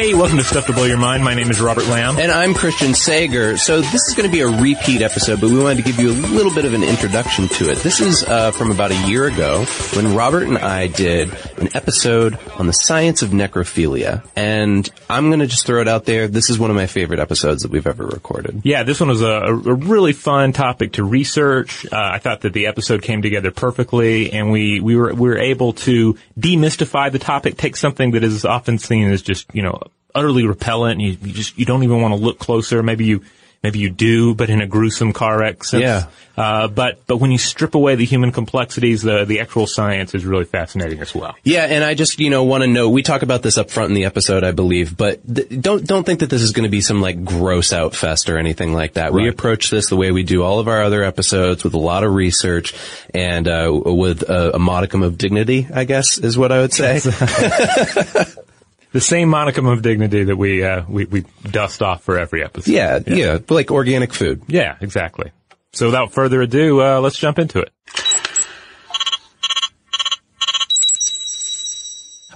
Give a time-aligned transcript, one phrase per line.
[0.00, 1.22] Hey, welcome to Stuff to Blow Your Mind.
[1.22, 2.18] My name is Robert Lamb.
[2.18, 3.58] And I'm Christian Sager.
[3.58, 6.10] So this is going to be a repeat episode, but we wanted to give you
[6.10, 7.80] a little bit of an introduction to it.
[7.80, 11.28] This is uh, from about a year ago when Robert and I did
[11.58, 14.26] an episode on the science of necrophilia.
[14.34, 16.28] And I'm going to just throw it out there.
[16.28, 18.62] This is one of my favorite episodes that we've ever recorded.
[18.64, 21.84] Yeah, this one was a, a really fun topic to research.
[21.84, 25.38] Uh, I thought that the episode came together perfectly, and we we were we were
[25.38, 29.78] able to demystify the topic, take something that is often seen as just you know
[30.14, 31.00] utterly repellent.
[31.00, 32.82] You, you just you don't even want to look closer.
[32.82, 33.22] Maybe you
[33.62, 35.82] maybe you do, but in a gruesome car accident.
[35.82, 36.06] Yeah.
[36.36, 40.24] Uh, but but when you strip away the human complexities, the the actual science is
[40.24, 41.36] really fascinating as well.
[41.44, 42.88] Yeah, and I just you know want to know.
[42.88, 46.04] We talk about this up front in the episode, I believe, but th- don't don't
[46.04, 48.94] think that this is going to be some like gross out fest or anything like
[48.94, 49.12] that.
[49.12, 52.04] We approach this the way we do all of our other episodes with a lot
[52.04, 52.74] of research
[53.12, 55.66] and uh, with a, a modicum of dignity.
[55.72, 57.00] I guess is what I would say.
[58.92, 62.72] The same monicum of dignity that we uh, we we dust off for every episode.
[62.72, 64.42] yeah, yeah, like organic food.
[64.48, 65.30] Yeah, exactly.
[65.72, 67.70] So without further ado, uh, let's jump into it.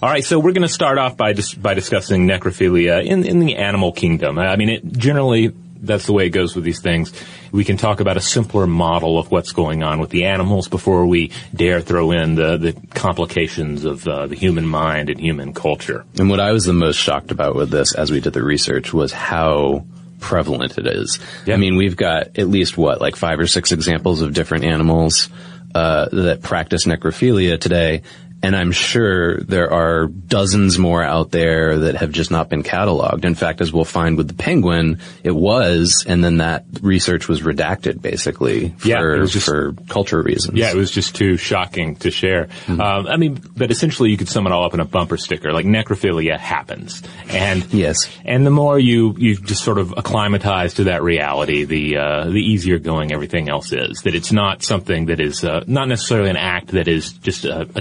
[0.02, 3.40] All right, so we're going to start off by dis- by discussing necrophilia in in
[3.40, 4.38] the animal kingdom.
[4.38, 5.54] I mean, it generally
[5.86, 7.12] that's the way it goes with these things.
[7.52, 11.06] We can talk about a simpler model of what's going on with the animals before
[11.06, 16.04] we dare throw in the the complications of uh, the human mind and human culture.
[16.18, 18.92] And what I was the most shocked about with this as we did the research
[18.92, 19.86] was how
[20.20, 21.18] prevalent it is.
[21.44, 21.54] Yeah.
[21.54, 25.28] I mean, we've got at least what, like five or six examples of different animals
[25.74, 28.02] uh, that practice necrophilia today.
[28.44, 33.24] And I'm sure there are dozens more out there that have just not been cataloged.
[33.24, 37.40] In fact, as we'll find with the penguin, it was, and then that research was
[37.40, 40.58] redacted basically for, Yeah, just- for culture reasons.
[40.58, 42.46] Yeah, it was just too shocking to share.
[42.66, 42.80] Mm-hmm.
[42.80, 45.52] Um, I mean, but essentially, you could sum it all up in a bumper sticker.
[45.52, 48.08] Like necrophilia happens, and Yes.
[48.24, 52.40] and the more you you just sort of acclimatize to that reality, the uh, the
[52.42, 54.02] easier going everything else is.
[54.02, 57.62] That it's not something that is uh, not necessarily an act that is just a,
[57.74, 57.80] a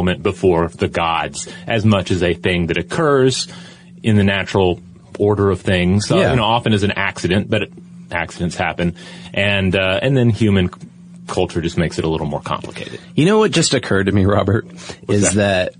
[0.00, 3.48] defilement before the gods, as much as a thing that occurs
[4.02, 4.80] in the natural
[5.18, 6.10] order of things.
[6.10, 7.72] Uh, You know, often as an accident, but it,
[8.10, 8.94] accidents happen,
[9.34, 10.70] and uh, and then human
[11.26, 13.00] culture just makes it a little more complicated.
[13.14, 14.66] You know what just occurred to me, Robert,
[15.08, 15.74] is that?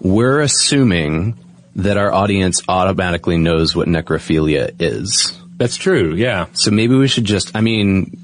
[0.00, 1.36] we're assuming
[1.76, 5.38] that our audience automatically knows what necrophilia is.
[5.56, 6.14] That's true.
[6.14, 6.46] Yeah.
[6.52, 8.16] So maybe we should just, I mean,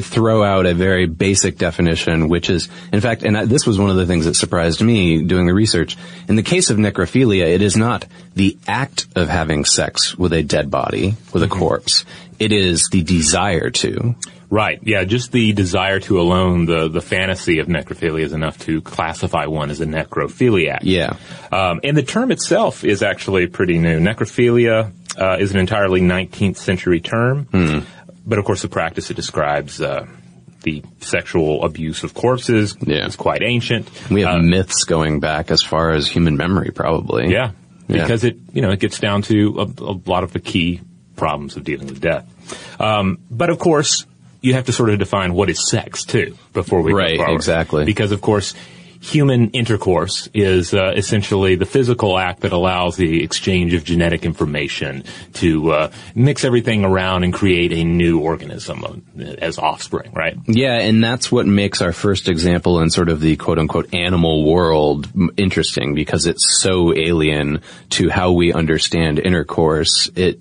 [0.00, 3.90] throw out a very basic definition, which is, in fact, and I, this was one
[3.90, 5.96] of the things that surprised me doing the research.
[6.28, 8.04] In the case of necrophilia, it is not
[8.34, 12.04] the act of having sex with a dead body, with a corpse.
[12.38, 14.14] It is the desire to.
[14.48, 14.78] Right.
[14.82, 15.04] Yeah.
[15.04, 19.70] Just the desire to alone, the the fantasy of necrophilia is enough to classify one
[19.70, 20.80] as a necrophiliac.
[20.82, 21.16] Yeah.
[21.50, 23.98] Um, and the term itself is actually pretty new.
[23.98, 27.48] Necrophilia uh, is an entirely 19th century term,
[28.26, 30.06] but of course the practice it describes uh,
[30.62, 33.06] the sexual abuse of corpses Yeah.
[33.06, 33.88] is quite ancient.
[34.10, 37.30] We have Uh, myths going back as far as human memory, probably.
[37.30, 37.52] yeah,
[37.88, 38.02] Yeah.
[38.02, 40.80] because it you know it gets down to a, a lot of the key
[41.16, 42.24] problems of dealing with death.
[42.80, 44.04] Um, but of course,
[44.42, 47.84] you have to sort of define what is sex too before we Right, exactly.
[47.84, 48.54] Because of course.
[49.00, 55.04] Human intercourse is uh, essentially the physical act that allows the exchange of genetic information
[55.34, 59.04] to uh, mix everything around and create a new organism
[59.38, 60.36] as offspring, right?
[60.46, 64.44] Yeah, and that's what makes our first example in sort of the quote unquote animal
[64.44, 67.60] world interesting because it's so alien
[67.90, 70.10] to how we understand intercourse.
[70.14, 70.40] It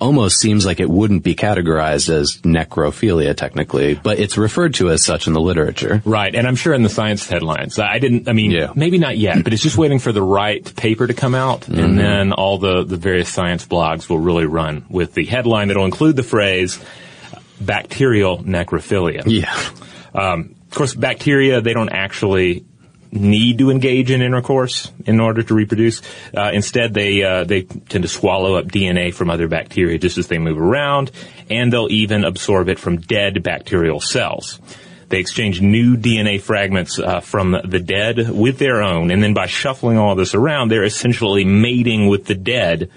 [0.00, 5.04] almost seems like it wouldn't be categorized as necrophilia technically, but it's referred to as
[5.04, 6.02] such in the literature.
[6.04, 8.72] Right, and I'm sure in the science headlines, I didn't, I mean, Yeah.
[8.76, 11.78] maybe not yet, but it's just waiting for the right paper to come out, Mm-hmm.
[11.80, 15.84] and then all the, the various science blogs will really run with the headline that'll
[15.84, 16.78] include the phrase,
[17.60, 19.22] bacterial necrophilia.
[19.26, 19.54] Yeah.
[20.14, 22.64] Um, of course, bacteria, they don't actually
[23.10, 26.02] need to engage in intercourse in order to reproduce.
[26.36, 30.28] Uh, instead, they uh, they tend to swallow up DNA from other bacteria just as
[30.28, 31.10] they move around,
[31.50, 34.60] and they'll even absorb it from dead bacterial cells.
[35.08, 39.46] They exchange new DNA fragments uh, from the dead with their own, and then by
[39.46, 42.90] shuffling all this around, they're essentially mating with the dead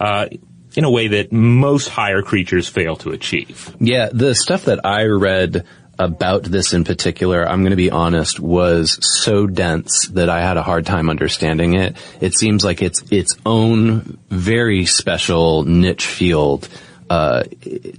[0.00, 0.28] uh,
[0.76, 3.74] in a way that most higher creatures fail to achieve.
[3.80, 5.66] Yeah, the stuff that I read
[5.98, 10.56] about this in particular, I'm going to be honest, was so dense that I had
[10.56, 11.96] a hard time understanding it.
[12.20, 16.68] It seems like it's its own very special niche field
[17.10, 17.44] uh,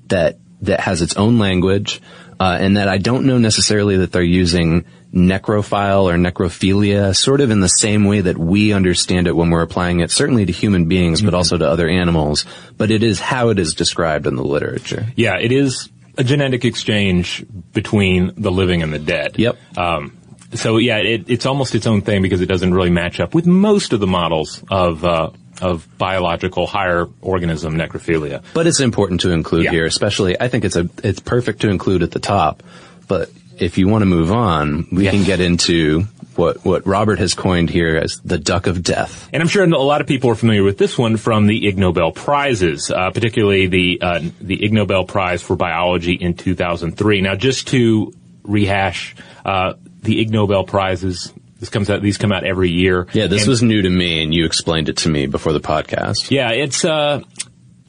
[0.07, 2.01] that that has its own language,
[2.39, 7.49] uh, and that I don't know necessarily that they're using necrophile or necrophilia sort of
[7.49, 10.87] in the same way that we understand it when we're applying it certainly to human
[10.87, 12.45] beings but also to other animals
[12.77, 16.65] but it is how it is described in the literature Yeah, it is a genetic
[16.65, 17.43] exchange
[17.73, 19.39] between the living and the dead.
[19.39, 19.57] Yep.
[19.77, 20.17] Um,
[20.53, 23.47] so yeah, it, it's almost its own thing because it doesn't really match up with
[23.47, 25.29] most of the models of uh,
[25.61, 28.43] of biological higher organism necrophilia.
[28.53, 29.71] But it's important to include Yeah.
[29.71, 32.63] here, especially I think it's a it's perfect to include at the top.
[33.07, 35.11] But if you want to move on, we Yeah.
[35.11, 36.05] can get into
[36.39, 39.29] what what Robert has coined here as the duck of death.
[39.33, 41.77] And I'm sure a lot of people are familiar with this one from the Ig
[41.77, 47.21] Nobel prizes, uh, particularly the uh, the Ig Nobel Prize for Biology in 2003.
[47.21, 48.13] Now, just to
[48.43, 49.15] rehash,
[49.45, 51.31] uh, the Ig Nobel prizes.
[51.59, 52.01] This comes out.
[52.01, 53.05] These come out every year.
[53.11, 55.59] Yeah, this And- was new to me, and you explained it to me before the
[55.59, 56.31] podcast.
[56.31, 57.21] Yeah, it's uh,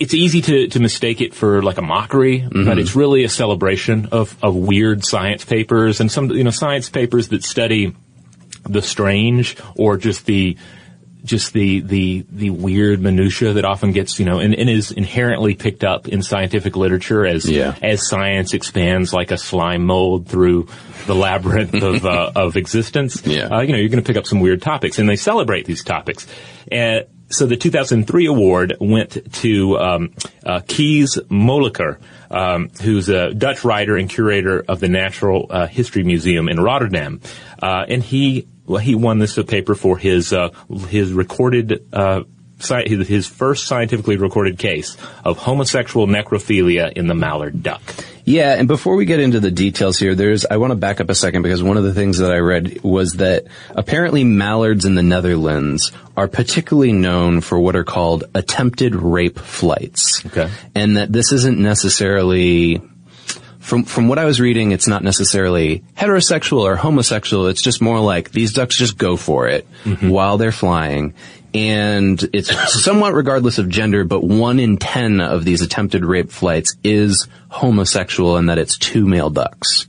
[0.01, 2.65] it's easy to, to mistake it for like a mockery, Mm-hmm.
[2.65, 6.89] but it's really a celebration of, of weird science papers and some you know science
[6.91, 7.95] papers that study
[8.73, 10.57] the strange or just the
[11.23, 15.55] just the the the weird minutia that often gets you know and, and is inherently
[15.55, 17.75] picked up in scientific literature as Yeah.
[17.83, 20.69] as science expands like a slime mold through
[21.07, 23.23] the labyrinth of uh, of existence.
[23.27, 23.49] Yeah.
[23.55, 25.85] Uh, you know, you're going to pick up some weird topics, and they celebrate these
[25.85, 26.27] topics.
[26.73, 30.13] Uh, so the 2003 award went to um,
[30.45, 31.99] uh, Kees Moeliker,
[32.31, 37.21] um, who's a Dutch writer and curator of the Natural uh, History Museum in Rotterdam,
[37.63, 38.49] uh, and he
[38.79, 40.51] he won this paper for his uh,
[40.89, 41.89] his recorded.
[41.93, 42.25] Uh,
[42.61, 47.83] sci- his his first scientifically recorded case of homosexual necrophilia in the mallard duck.
[48.25, 51.11] Yeah, and before we get into the details here, there's I want to back up
[51.11, 54.95] a second because one of the things that I read was that apparently mallards in
[54.95, 60.25] the Netherlands are particularly known for what are called attempted rape flights.
[60.27, 60.51] Okay.
[60.75, 62.83] And that this isn't necessarily
[63.61, 67.47] from from what I was reading, it's not necessarily heterosexual or homosexual.
[67.47, 69.67] It's just more like these ducks just go for it
[70.01, 71.15] while they're flying.
[71.53, 76.77] And it's somewhat regardless of gender, but one in ten of these attempted rape flights
[76.83, 79.87] is homosexual and that it's two male ducks.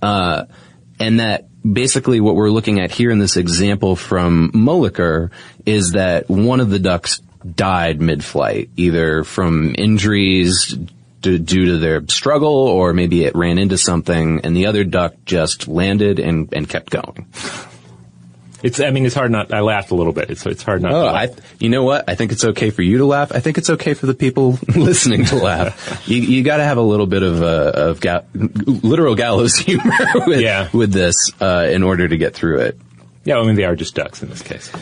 [0.00, 0.44] Uh,
[1.00, 5.30] and that basically what we're looking at here in this example from Moeliker
[5.66, 7.20] is that one of the ducks
[7.54, 10.76] died mid-flight, either from injuries
[11.20, 15.14] d- due to their struggle, or maybe it ran into something, and the other duck
[15.24, 17.26] just landed and, and kept going.
[18.60, 20.30] It's, I mean, it's hard not, I laughed a little bit.
[20.30, 21.28] It's, it's hard not Oh, to I,
[21.60, 22.08] you know what?
[22.08, 23.30] I think it's okay for you to laugh.
[23.30, 26.04] I think it's okay for the people listening to laugh.
[26.08, 29.92] You, you got to have a little bit of uh, of ga- literal gallows humor
[30.26, 30.68] with, Yeah.
[30.72, 32.80] with this uh, in order to get through it.
[33.24, 34.72] Yeah, I mean, they are just ducks in this case.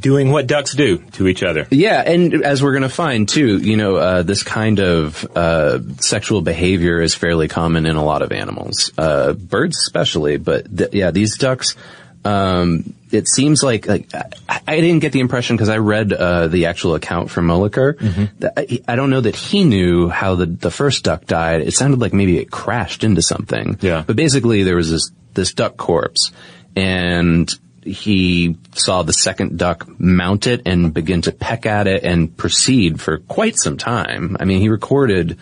[0.00, 1.66] Doing what ducks do to each other.
[1.70, 5.80] Yeah, and as we're going to find too, you know, uh, this kind of uh,
[5.98, 10.38] sexual behavior is fairly common in a lot of animals, uh, birds especially.
[10.38, 11.76] But th- yeah, these ducks.
[12.22, 16.48] Um, it seems like like I, I didn't get the impression because I read uh,
[16.48, 17.98] the actual account from Moeliker.
[18.40, 21.62] that I, I don't know that he knew how the the first duck died.
[21.62, 23.78] It sounded like maybe it crashed into something.
[23.80, 24.04] Yeah.
[24.06, 26.30] But basically, there was this this duck corpse,
[26.76, 27.50] and
[27.82, 33.00] he saw the second duck mount it and begin to peck at it and proceed
[33.00, 34.36] for quite some time.
[34.38, 35.38] I mean, he recorded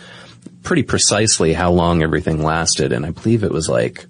[0.62, 4.07] pretty precisely how long everything lasted, and I believe it was like.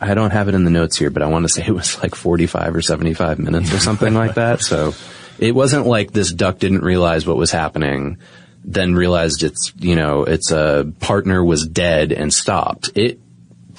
[0.00, 2.00] I don't have it in the notes here, but I want to say it was
[2.00, 4.62] like 45 or 75 minutes or something like that.
[4.62, 4.94] So
[5.40, 8.18] it wasn't like this duck didn't realize what was happening,
[8.64, 12.90] then realized its, you know, its uh, partner was dead and stopped.
[12.94, 13.18] It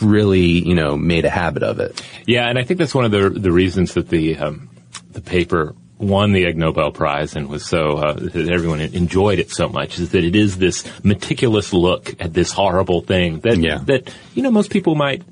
[0.01, 2.01] really, you know, made a habit of it.
[2.25, 4.69] Yeah, and I think that's one of the the reasons that the um,
[5.11, 9.51] the paper won the Ig Nobel Prize and was so uh, that everyone enjoyed it
[9.51, 13.79] so much is that it is this meticulous look at this horrible thing that Yeah.
[13.87, 15.23] that you know most people might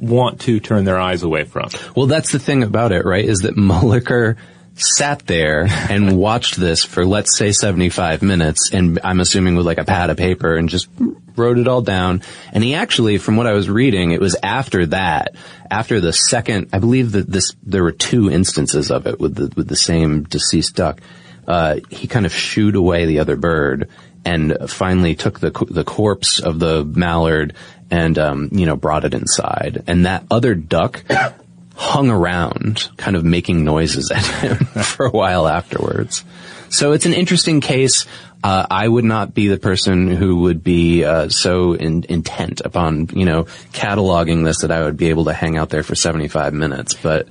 [0.00, 1.68] want to turn their eyes away from.
[1.94, 3.24] Well, that's the thing about it, right?
[3.24, 4.36] Is that Moeliker
[4.74, 9.78] sat there and watched this for let's say 75 minutes and I'm assuming with like
[9.78, 10.88] a pad of paper and just
[11.36, 12.22] wrote it all down.
[12.52, 15.34] And he actually, from what I was reading, it was after that,
[15.70, 19.52] after the second, I believe that this, there were two instances of it with the,
[19.56, 21.00] with the same deceased duck.
[21.46, 23.88] Uh, he kind of shooed away the other bird
[24.24, 27.54] and finally took the, the corpse of the mallard
[27.90, 29.84] and, um, you know, brought it inside.
[29.86, 31.04] And that other duck
[31.76, 36.24] hung around, kind of making noises at him for a while afterwards.
[36.70, 38.06] So it's an interesting case.
[38.46, 43.08] Uh, I would not be the person who would be uh, so in, intent upon,
[43.12, 46.54] you know, cataloging this that I would be able to hang out there for 75
[46.54, 46.94] minutes.
[46.94, 47.26] But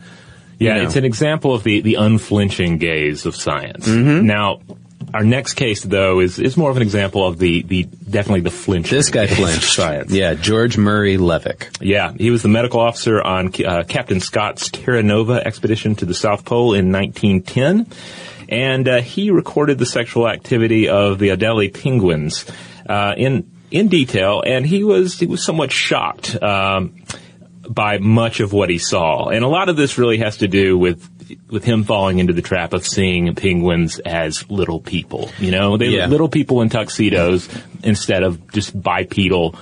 [0.60, 0.84] Yeah, know.
[0.84, 3.88] it's an example of the, the unflinching gaze of science.
[3.88, 4.26] Mm-hmm.
[4.26, 4.60] Now,
[5.14, 8.52] our next case, though, is, is more of an example of the, the definitely the
[8.52, 8.90] flinch.
[8.90, 9.74] this guy flinched.
[9.74, 10.12] Science.
[10.12, 11.78] Yeah, George Murray Levick.
[11.80, 16.14] Yeah, he was the medical officer on uh, Captain Scott's Terra Nova expedition to the
[16.14, 17.88] South Pole in 1910,
[18.50, 22.46] and uh, he recorded the sexual activity of the Adelie penguins
[22.88, 26.96] uh, in in detail, and he was he was somewhat shocked um,
[27.68, 30.78] by much of what he saw, and a lot of this really has to do
[30.78, 31.10] with
[31.50, 35.32] with him falling into the trap of seeing penguins as little people.
[35.40, 36.06] You know, they Yeah.
[36.08, 37.50] little people in tuxedos
[37.84, 39.56] instead of just bipedal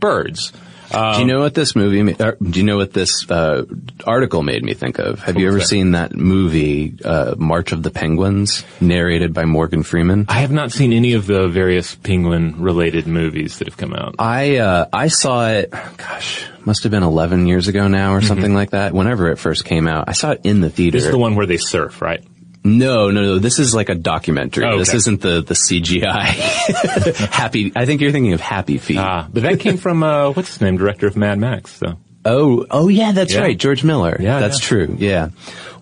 [0.00, 0.52] birds.
[0.92, 2.02] Do you know what this movie?
[2.02, 3.64] ma- or Do you know what this uh,
[4.06, 5.20] article made me think of?
[5.20, 5.66] Have you ever that?
[5.66, 10.26] seen that movie, uh, March of the Penguins, narrated by Morgan Freeman?
[10.28, 14.16] I have not seen any of the various penguin-related movies that have come out.
[14.18, 15.70] I uh, I saw it.
[15.70, 18.92] Gosh, must have been 11 years ago now, or something like that.
[18.92, 20.96] Whenever it first came out, I saw it in the theater.
[20.96, 22.22] This is the one where they surf, right?
[22.64, 23.38] No, no, no.
[23.40, 24.64] This is like a documentary.
[24.66, 26.12] Oh, This isn't the the CGI.
[27.32, 27.72] Happy.
[27.74, 28.98] I think you're thinking of Happy Feet.
[28.98, 31.72] Ah, but that came from uh, what's his name, director of Mad Max.
[31.72, 33.40] So Oh, oh yeah, that's Yeah.
[33.40, 34.16] right, George Miller.
[34.20, 34.68] Yeah, that's yeah.
[34.68, 34.96] true.
[34.98, 35.28] Yeah.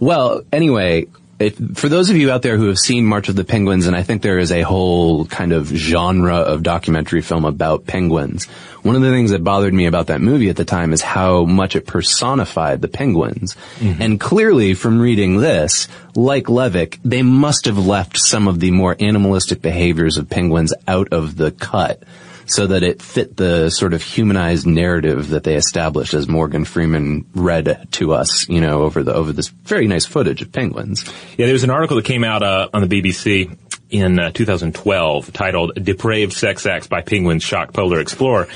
[0.00, 1.06] Well, anyway,
[1.40, 3.96] if, for those of you out there who have seen March of the Penguins, and
[3.96, 8.44] I think there is a whole kind of genre of documentary film about penguins.
[8.82, 11.44] One of the things that bothered me about that movie at the time is how
[11.44, 13.56] much it personified the penguins.
[13.78, 14.02] Mm-hmm.
[14.02, 18.96] And clearly from reading this, like Levick, they must have left some of the more
[19.00, 22.02] animalistic behaviors of penguins out of the cut
[22.50, 27.24] so that it fit the sort of humanized narrative that they established as Morgan Freeman
[27.32, 31.04] read to us, you know, over the over this very nice footage of penguins.
[31.38, 33.56] yeah, there was an article that came out uh, on the BBC
[33.88, 38.48] in uh, 2012 titled "Depraved Sex Acts by Penguins Shock Polar Explorer."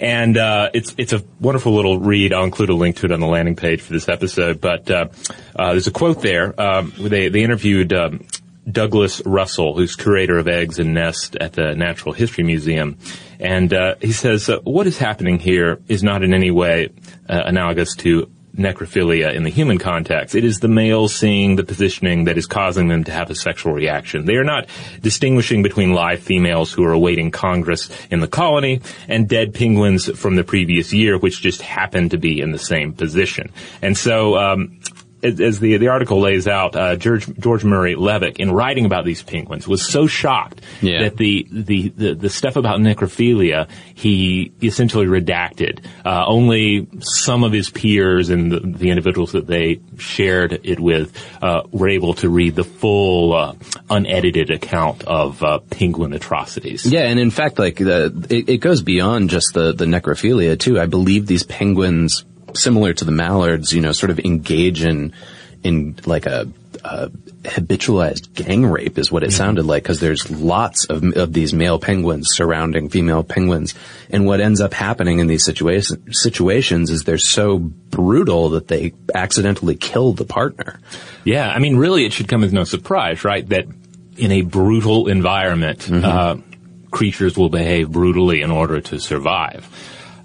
[0.00, 2.32] And uh, it's it's a wonderful little read.
[2.32, 4.60] I'll include a link to it on the landing page for this episode.
[4.60, 5.08] But uh,
[5.56, 6.60] uh, there's a quote there.
[6.60, 8.26] Um, they they interviewed um,
[8.70, 12.98] Douglas Russell, who's curator of eggs and nests at the Natural History Museum,
[13.38, 16.88] and uh, he says uh, what is happening here is not in any way
[17.28, 20.34] uh, analogous to necrophilia in the human context.
[20.34, 23.72] It is the males seeing the positioning that is causing them to have a sexual
[23.72, 24.26] reaction.
[24.26, 24.68] They are not
[25.00, 30.36] distinguishing between live females who are awaiting Congress in the colony and dead penguins from
[30.36, 33.50] the previous year, which just happened to be in the same position.
[33.82, 34.78] And so, um,
[35.24, 39.22] as, the the article lays out, uh, George George Murray Levick, in writing about these
[39.22, 41.02] penguins, was so shocked Yeah.
[41.04, 45.84] that the, the the the stuff about necrophilia he essentially redacted.
[46.04, 51.16] Uh, only some of his peers and the, the individuals that they shared it with
[51.42, 53.54] uh, were able to read the full, uh,
[53.90, 56.84] unedited account of uh, penguin atrocities.
[56.86, 60.78] Yeah, and in fact, like the, it, it goes beyond just the the necrophilia too.
[60.78, 65.12] I believe these penguins, similar to the mallards, you know, sort of engage in
[65.62, 66.46] in like a,
[66.84, 67.08] a
[67.42, 71.78] habitualized gang rape is what it sounded like because there's lots of of these male
[71.78, 73.74] penguins surrounding female penguins,
[74.10, 78.92] and what ends up happening in these situations situations is they're so brutal that they
[79.14, 80.80] accidentally kill the partner.
[81.24, 83.48] Yeah, I mean, really, it should come as no surprise, right?
[83.48, 83.66] That
[84.16, 86.36] in a brutal environment, uh,
[86.90, 89.66] creatures will behave brutally in order to survive.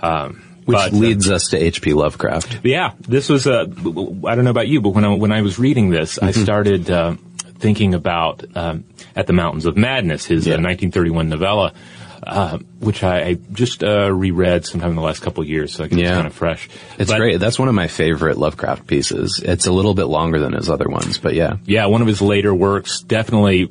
[0.02, 1.94] Um, Which but, uh, leads us to H.P.
[1.94, 2.60] Lovecraft.
[2.64, 5.60] yeah, this was uh, I don't know about you, but when I, when I was
[5.60, 7.16] reading this, I started uh,
[7.58, 8.84] thinking about um,
[9.16, 10.54] At the Mountains of Madness, his Yeah.
[10.54, 11.74] uh, 1931 novella,
[12.22, 15.84] uh, which I, I just uh, reread sometime in the last couple of years, so
[15.84, 16.70] I think it's kind of fresh.
[16.98, 17.40] It's But- great.
[17.40, 19.42] That's one of my favorite Lovecraft pieces.
[19.44, 21.58] It's a little bit longer than his other ones, but yeah.
[21.66, 23.70] Yeah, one of his later works, definitely,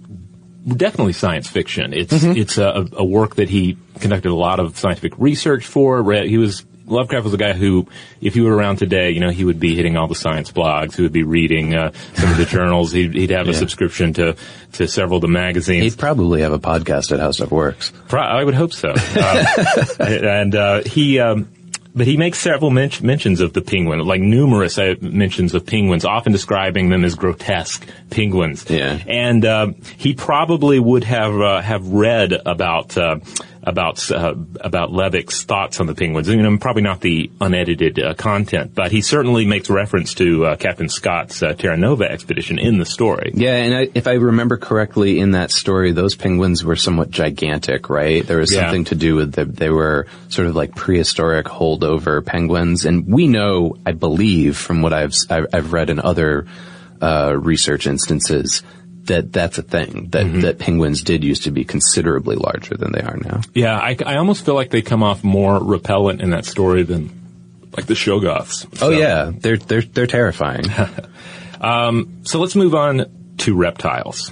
[0.66, 1.92] definitely science fiction.
[1.94, 6.02] It's it's a, a work that he conducted a lot of scientific research for.
[6.24, 7.86] He was Lovecraft was a guy who,
[8.20, 10.96] if he were around today, you know, he would be hitting all the science blogs.
[10.96, 12.92] He would be reading uh, some of the journals.
[12.92, 14.36] He'd, he'd have a subscription to
[14.72, 15.92] to several of the magazines.
[15.94, 17.92] He'd probably have a podcast at How Stuff Works.
[18.08, 18.90] Pro- I would hope so.
[18.90, 19.44] Uh,
[20.00, 21.48] and uh, he, um,
[21.94, 26.04] but he makes several men- mentions of the penguin, like numerous uh, mentions of penguins,
[26.04, 28.68] often describing them as grotesque penguins.
[28.68, 29.00] Yeah.
[29.06, 32.96] And uh, he probably would have uh, have read about.
[33.68, 36.26] About uh, about Levick's thoughts on the penguins.
[36.26, 40.56] You know, probably not the unedited uh, content, but he certainly makes reference to uh,
[40.56, 43.32] Captain Scott's uh, Terra Nova expedition in the story.
[43.34, 47.90] Yeah, and I, if I remember correctly in that story, those penguins were somewhat gigantic,
[47.90, 48.26] right?
[48.26, 48.62] There was Yeah.
[48.62, 53.26] something to do with the, they were sort of like prehistoric holdover penguins, and we
[53.26, 56.46] know, I believe, from what I've I've, I've read in other
[57.02, 58.62] uh, research instances.
[59.08, 63.00] That that's a thing that that penguins did used to be considerably larger than they
[63.00, 63.40] are now.
[63.54, 67.10] Yeah, I, I almost feel like they come off more repellent in that story than
[67.76, 68.82] like the Shoggoths.
[68.82, 70.64] Oh yeah, they're they're they're terrifying.
[71.60, 73.06] um, So let's move on
[73.38, 74.30] to reptiles.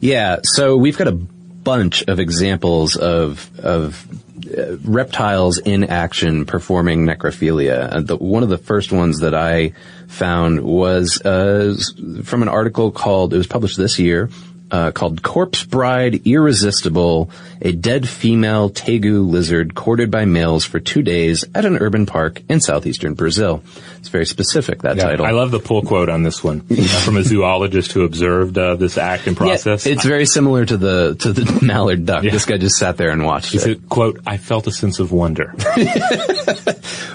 [0.00, 4.06] Yeah, so we've got a bunch of examples of of
[4.46, 7.92] uh, reptiles in action performing necrophilia.
[7.92, 9.72] Uh, the, one of the first ones that I
[10.08, 11.76] found was uh,
[12.24, 13.32] from an article called.
[13.32, 14.30] It was published this year.
[14.70, 17.30] Uh, called Corpse Bride Irresistible,
[17.62, 22.42] a dead female tegu lizard courted by males for two days at an urban park
[22.50, 23.62] in southeastern Brazil.
[23.98, 25.24] It's very specific, that title.
[25.24, 28.74] I love the pull quote on this one uh, from a zoologist who observed uh,
[28.76, 29.86] this act and process.
[29.86, 32.24] Yeah, it's very similar to the to the mallard duck.
[32.24, 32.32] Yeah.
[32.32, 33.62] This guy just sat there and watched he it.
[33.62, 35.54] said, quote, I felt a sense of wonder.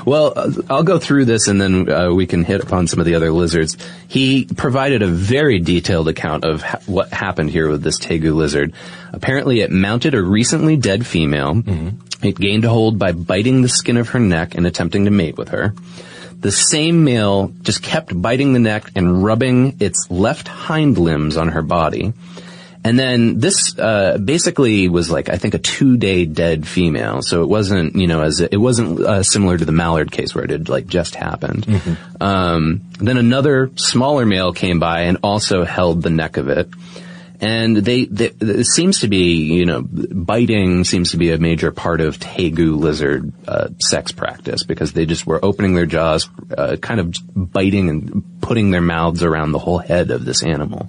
[0.05, 3.05] Well, uh, I'll go through this and then uh, we can hit upon some of
[3.05, 3.77] the other lizards.
[4.09, 8.73] He provided a very detailed account of ha- what happened here with this tegu lizard.
[9.11, 11.61] Apparently, it mounted a recently dead female.
[12.23, 15.37] It gained a hold by biting the skin of her neck and attempting to mate
[15.37, 15.73] with her.
[16.39, 21.49] The same male just kept biting the neck and rubbing its left hind limbs on
[21.49, 22.13] her body.
[22.85, 27.41] And then this uh, basically was like I think a two day dead female, so
[27.41, 30.49] it wasn't you know as it wasn't uh, similar to the Mallard case where it
[30.49, 31.65] had like just happened.
[32.19, 36.69] Um, then another smaller male came by and also held the neck of it,
[37.43, 41.71] and they, they it seems to be you know biting seems to be a major
[41.71, 46.77] part of tegu lizard uh, sex practice because they just were opening their jaws, uh,
[46.77, 50.87] kind of biting and putting their mouths around the whole head of this animal.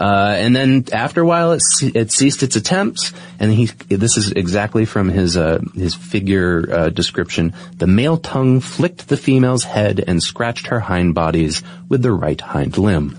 [0.00, 1.62] Uh, and then after a while, it,
[1.94, 3.66] it ceased its attempts, and he.
[3.66, 7.52] This is exactly from his uh, his figure uh, description.
[7.76, 12.40] The male tongue flicked the female's head and scratched her hind bodies with the right
[12.40, 13.18] hind limb.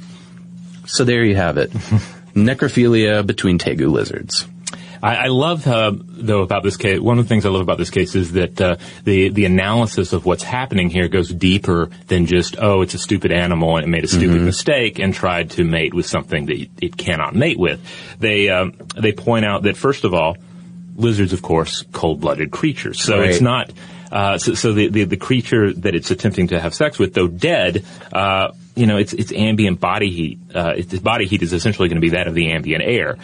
[0.85, 1.71] So there you have it.
[2.45, 4.47] Necrophilia between tegu lizards.
[5.01, 6.99] I, I love, uh, though, about this case.
[6.99, 10.11] One of the things I love about this case is that uh, the the analysis
[10.13, 13.89] of what's happening here goes deeper than just oh, it's a stupid animal and it
[13.89, 17.79] made a stupid mistake and tried to mate with something that it- cannot mate with.
[18.19, 20.37] They um, they point out that first of all,
[20.95, 23.01] lizards, of course, cold blooded creatures.
[23.01, 23.71] So it's not.
[24.11, 27.27] Uh, so, so the, the the creature that it's attempting to have sex with, though
[27.27, 31.89] dead, uh, you know, its its ambient body heat, uh, its body heat is essentially
[31.89, 33.17] going to be that of the ambient air,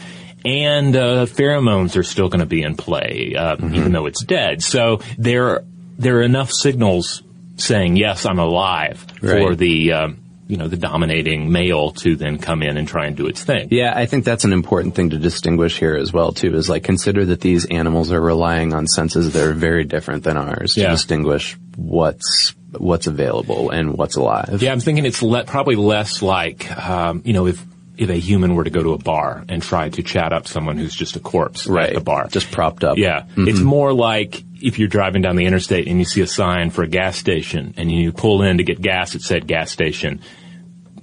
[0.43, 4.61] and uh, pheromones are still going to be in play, uh, even though it's dead.
[4.61, 5.63] So there
[5.97, 7.23] there are enough signals
[7.55, 10.22] saying yes, I'm alive for the um,
[10.53, 13.69] you know, the dominating male to then come in and try and do its thing.
[13.71, 16.83] Yeah, I think that's an important thing to distinguish here as well too, is like
[16.83, 20.85] consider that these animals are relying on senses that are very different than ours Yeah.
[20.85, 24.61] to distinguish what's, what's available and what's alive.
[24.61, 27.63] Yeah, I'm thinking it's le- probably less like, um, you know, if
[27.95, 30.77] if a human were to go to a bar and try to chat up someone
[30.79, 31.89] who's just a corpse Right.
[31.89, 32.27] at the bar.
[32.27, 32.97] Just propped up.
[32.97, 33.25] Yeah.
[33.37, 36.81] It's more like if you're driving down the interstate and you see a sign for
[36.81, 40.21] a gas station and you pull in to get gas at said gas station,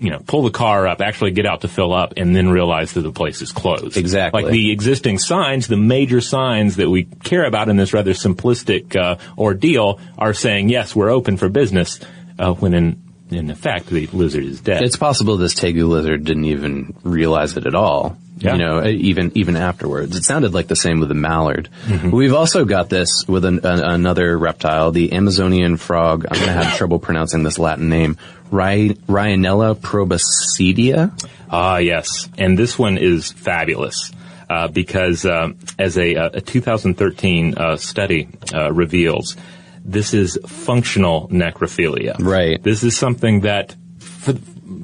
[0.01, 2.95] you know, pull the car up, actually get out to fill up and then realize
[2.95, 3.99] that the place is closed.
[3.99, 4.43] Exactly.
[4.43, 8.97] Like the existing signs, the major signs that we care about in this rather simplistic
[8.97, 12.01] uh, ordeal are saying, yes, we're open for business,
[12.39, 14.83] uh, when in, in effect the lizard is dead.
[14.83, 18.17] It's possible this tegu lizard didn't even realize it at all.
[18.39, 18.55] Yeah.
[18.55, 21.69] You know, even even afterwards, it sounded like the same with the mallard.
[21.85, 22.11] Mm-hmm.
[22.11, 26.25] We've also got this with an, an, another reptile, the Amazonian frog.
[26.25, 28.17] I'm going to have trouble pronouncing this Latin name,
[28.51, 31.13] Ry- Rhinella proboscidea.
[31.51, 32.29] Ah, yes.
[32.39, 34.13] And this one is fabulous.
[34.49, 39.37] Uh, because um, as a, a 2013 uh, study uh, reveals,
[39.85, 42.17] this is functional necrophilia.
[42.19, 42.61] Right.
[42.61, 44.35] This is something that for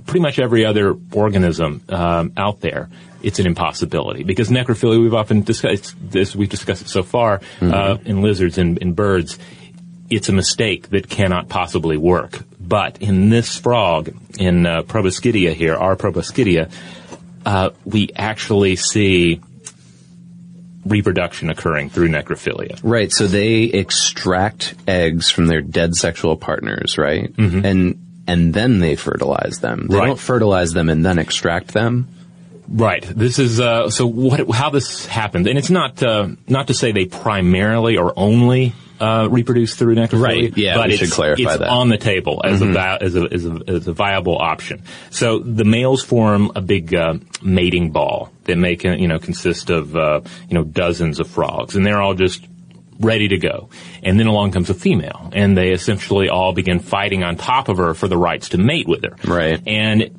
[0.04, 2.88] pretty much every other organism um, out there,
[3.22, 7.96] it's an impossibility because necrophilia we've often discussed this we've discussed it so far uh,
[8.04, 9.36] in lizards and in birds.
[10.10, 12.40] It's a mistake that cannot possibly work.
[12.60, 16.70] But in this frog, in uh, proboscidea here, our proboscidea,
[17.44, 19.40] uh, we actually see
[20.84, 22.78] reproduction occurring through necrophilia.
[22.82, 23.12] Right.
[23.12, 27.32] So they extract eggs from their dead sexual partners, right?
[27.38, 29.86] And and then they fertilize them.
[29.88, 29.94] They Mm-hmm.
[29.94, 30.06] Right.
[30.08, 32.08] don't fertilize them and then extract them.
[32.68, 33.02] Right.
[33.02, 34.06] This is uh, so.
[34.08, 34.50] What?
[34.50, 39.28] How this happened, and it's not uh, not to say they primarily or only uh,
[39.30, 40.22] reproduce through necrophilia.
[40.22, 40.56] Right.
[40.56, 41.64] Yeah, but we it's, should clarify it's that.
[41.66, 41.72] Mm-hmm.
[41.76, 44.82] on the table as a, vi- as a as a as a viable option.
[45.10, 49.70] So the males form a big uh, mating ball that may con- you know consist
[49.70, 52.46] of uh, you know dozens of frogs, and they're all just
[52.98, 53.68] ready to go.
[54.02, 57.76] And then along comes a female, and they essentially all begin fighting on top of
[57.78, 59.16] her for the rights to mate with her.
[59.24, 59.60] Right.
[59.66, 60.10] And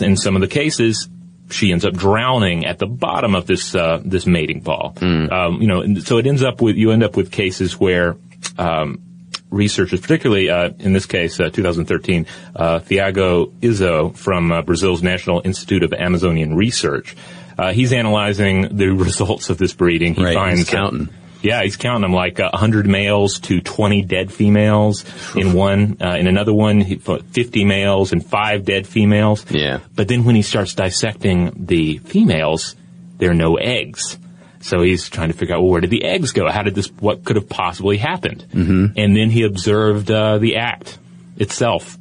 [0.00, 1.08] in some of the cases,
[1.52, 4.94] she ends up drowning at the bottom of this uh, this mating ball.
[5.00, 8.16] Um, you know, and so it ends up with you end up with cases where.
[8.58, 9.02] Um,
[9.50, 15.42] Researchers, particularly uh, in this case, uh, 2013, uh, Thiago Izzo from uh, Brazil's National
[15.44, 17.14] Institute of Amazonian Research,
[17.58, 20.14] uh, he's analyzing the results of this breeding.
[20.14, 21.10] He Right, finds he's counting.
[21.42, 25.04] Yeah, he's counting them like uh, 100 males to 20 dead females
[25.36, 25.98] in one.
[26.00, 29.44] Uh, in another one, he, 50 males and five dead females.
[29.50, 29.80] Yeah.
[29.94, 32.76] But then when he starts dissecting the females,
[33.18, 34.18] there are no eggs.
[34.60, 36.48] So he's trying to figure out, well, where did the eggs go?
[36.48, 38.46] How did this, what could have possibly happened?
[38.52, 38.96] Mm-hmm.
[38.96, 40.98] And then he observed uh, the act
[41.36, 41.98] itself.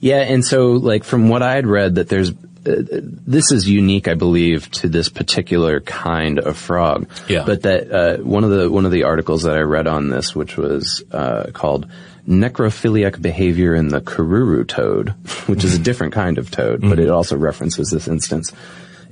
[0.00, 4.14] Yeah, and so like from what I had read that there's this is unique, I
[4.14, 7.08] believe, to this particular kind of frog.
[7.28, 7.44] Yeah.
[7.46, 10.34] But that uh, one of the one of the articles that I read on this,
[10.34, 11.90] which was uh, called
[12.28, 15.10] "Necrophiliac Behavior in the Cururu Toad,"
[15.46, 18.52] which is a different kind of toad, but it also references this instance.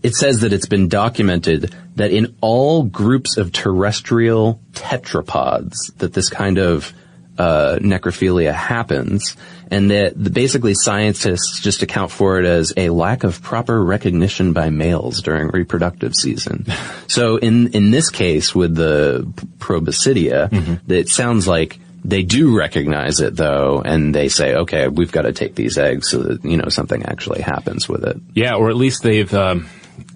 [0.01, 6.31] It says that it's been documented that in all groups of terrestrial tetrapods, that this
[6.31, 6.93] kind of
[7.39, 9.37] uh, necrophilia happens,
[9.71, 14.53] and that the, basically scientists just account for it as a lack of proper recognition
[14.53, 16.67] by males during reproductive season.
[17.07, 23.37] so in in this case with the proboscidea, it sounds like they do recognize it
[23.37, 26.69] though, and they say, okay, we've got to take these eggs so that you know
[26.69, 28.17] something actually happens with it.
[28.35, 29.69] Yeah, or at least they've um,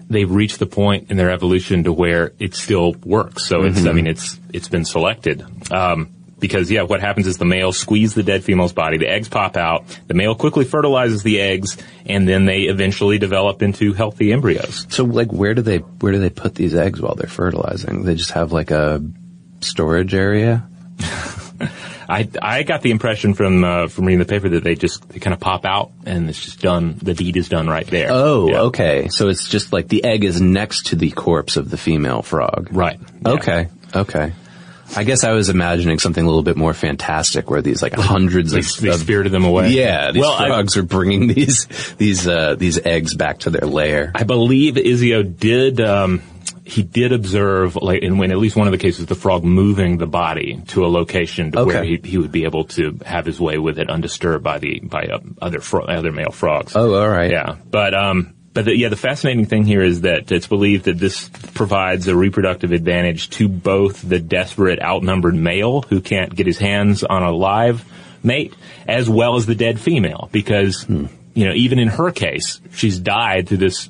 [0.09, 3.47] they've reached the point in their evolution to where it still works.
[3.47, 5.45] So it's I mean it's it's been selected.
[5.71, 6.09] Um,
[6.43, 9.55] because yeah, what happens is the male squeeze the dead female's body, the eggs pop
[9.55, 14.85] out, the male quickly fertilizes the eggs, and then they eventually develop into healthy embryos.
[14.89, 18.03] So like, where do they where do they put these eggs while they're fertilizing?
[18.03, 19.01] They just have like a
[19.61, 20.67] storage area.
[22.09, 25.19] I I got the impression from uh, from reading the paper that they just they
[25.19, 26.95] kind of pop out and it's just done.
[27.01, 28.09] The deed is done right there.
[28.11, 28.61] Oh, Yeah.
[28.63, 29.07] okay.
[29.09, 32.67] So it's just like the egg is next to the corpse of the female frog.
[32.71, 32.99] right.
[33.25, 33.31] Yeah.
[33.31, 33.67] Okay.
[33.95, 34.33] Okay.
[34.95, 38.51] I guess I was imagining something a little bit more fantastic, where these like hundreds
[38.51, 39.69] They, of, they of spirited them away.
[39.69, 43.67] yeah, these well, I- frogs are bringing these these uh, these eggs back to their
[43.67, 44.11] lair.
[44.15, 45.79] I believe Izzo did.
[45.81, 46.21] Um,
[46.65, 49.97] he did observe, like, in when at least one of the cases, the frog moving
[49.97, 53.37] the body to a location to where he, he would be able to have his
[53.37, 56.73] way with it undisturbed by the by uh, other fro- other male frogs.
[56.75, 57.31] Oh, all right.
[57.31, 60.97] Yeah, but um, but the, yeah, the fascinating thing here is that it's believed that
[60.99, 66.59] this provides a reproductive advantage to both the desperate, outnumbered male who can't get his
[66.59, 67.83] hands on a live
[68.23, 68.53] mate,
[68.87, 73.47] as well as the dead female, because you know, even in her case, she's died
[73.47, 73.89] through this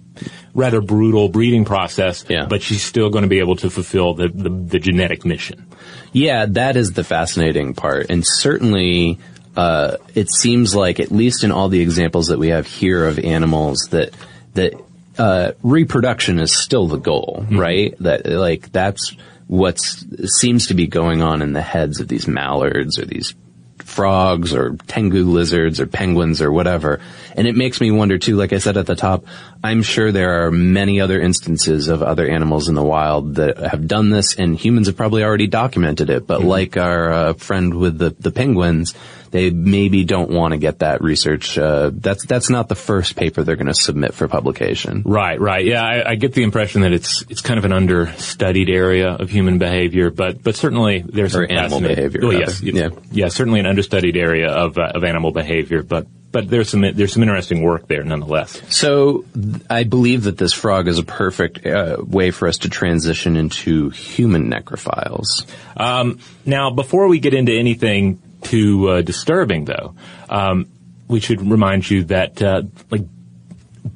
[0.53, 2.45] rather brutal breeding process, Yeah.
[2.45, 5.65] but she's still going to be able to fulfill the, the, the genetic mission.
[6.13, 8.07] Yeah, that is the fascinating part.
[8.09, 9.19] And certainly,
[9.57, 13.19] uh, it seems like, at least in all the examples that we have here of
[13.19, 14.13] animals, that,
[14.53, 14.73] that,
[15.17, 17.95] uh, reproduction is still the goal, right?
[17.99, 19.15] That, like, that's
[19.47, 23.35] what seems to be going on in the heads of these mallards or these
[23.79, 26.99] frogs or tegu lizards or penguins or whatever.
[27.35, 29.25] And it makes me wonder too, like I said at the top,
[29.63, 33.87] I'm sure there are many other instances of other animals in the wild that have
[33.87, 36.25] done this and humans have probably already documented it.
[36.25, 38.95] But like our uh, friend with the, the penguins,
[39.33, 41.57] they maybe don't want to get that research.
[41.57, 45.01] Uh, that's, that's not the first paper they're going to submit for publication.
[45.03, 45.65] Right, right.
[45.65, 49.31] Yeah, I, I get the impression that it's it's kind of an understudied area of
[49.31, 52.37] human behavior, but but certainly there's Or some animal behavior, rather.
[52.37, 52.89] yes, Yeah.
[53.11, 57.13] yeah, certainly an understudied area of uh, of animal behavior, but but there's some there's
[57.13, 58.61] some interesting work there nonetheless.
[58.69, 59.25] So
[59.67, 63.89] I believe that this frog is a perfect uh, way for us to transition into
[63.89, 65.45] human necrophiles.
[65.75, 69.95] Um, now, before we get into anything too uh, disturbing, though,
[70.29, 70.67] um,
[71.07, 73.03] we should remind you that, uh, like,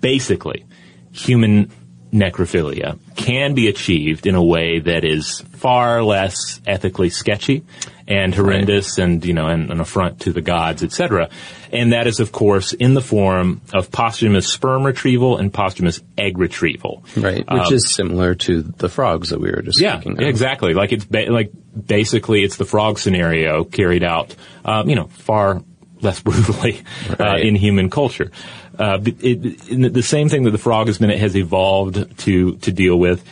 [0.02, 0.66] basically,
[1.12, 1.72] human
[2.12, 7.64] necrophilia can be achieved in a way that is far less ethically sketchy
[8.08, 11.30] and horrendous and, you know, and an affront to the gods, etc.
[11.74, 16.38] And that is, of course, in the form of posthumous sperm retrieval and posthumous egg
[16.38, 17.04] retrieval.
[17.18, 20.74] Right, which is similar to the frogs that we were just Yeah, yeah, exactly.
[20.74, 21.52] Like it's ba- like
[21.86, 25.62] basically it's the frog scenario carried out, um, you know, far
[26.02, 26.82] less brutally
[27.20, 28.32] uh, in human culture.
[28.78, 32.98] Uh, it, the same thing that the frog has been has evolved to to deal
[32.98, 33.24] with.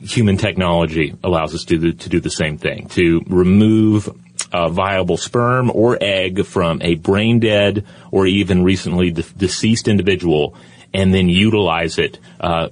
[0.00, 4.08] Human technology allows us to do, to do the same thing to remove
[4.52, 10.54] a viable sperm or egg from a brain dead or even recently de- deceased individual,
[10.94, 12.18] and then utilize it.
[12.40, 12.68] Uh,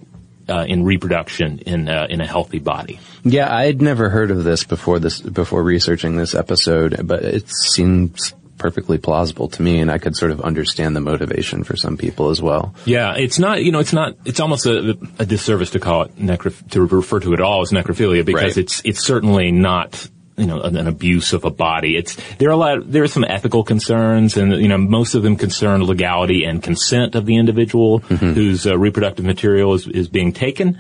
[0.48, 3.00] uh, in reproduction in uh, in a healthy body.
[3.24, 7.50] Yeah, I had never heard of this before this before researching this episode, but it
[7.50, 11.96] seems perfectly plausible to me, and I could sort of understand the motivation for some
[11.96, 12.74] people as well.
[12.84, 16.16] Yeah, it's not, you know, it's not, it's almost a, a disservice to call it
[16.16, 18.56] necro, to refer to it all as necrophilia because Right.
[18.56, 21.96] it's, it's certainly not, you know, an, an abuse of a body.
[21.96, 25.22] It's, there are a lot, there are some ethical concerns and, you know, most of
[25.22, 30.32] them concern legality and consent of the individual whose uh, reproductive material is, is being
[30.32, 30.78] taken.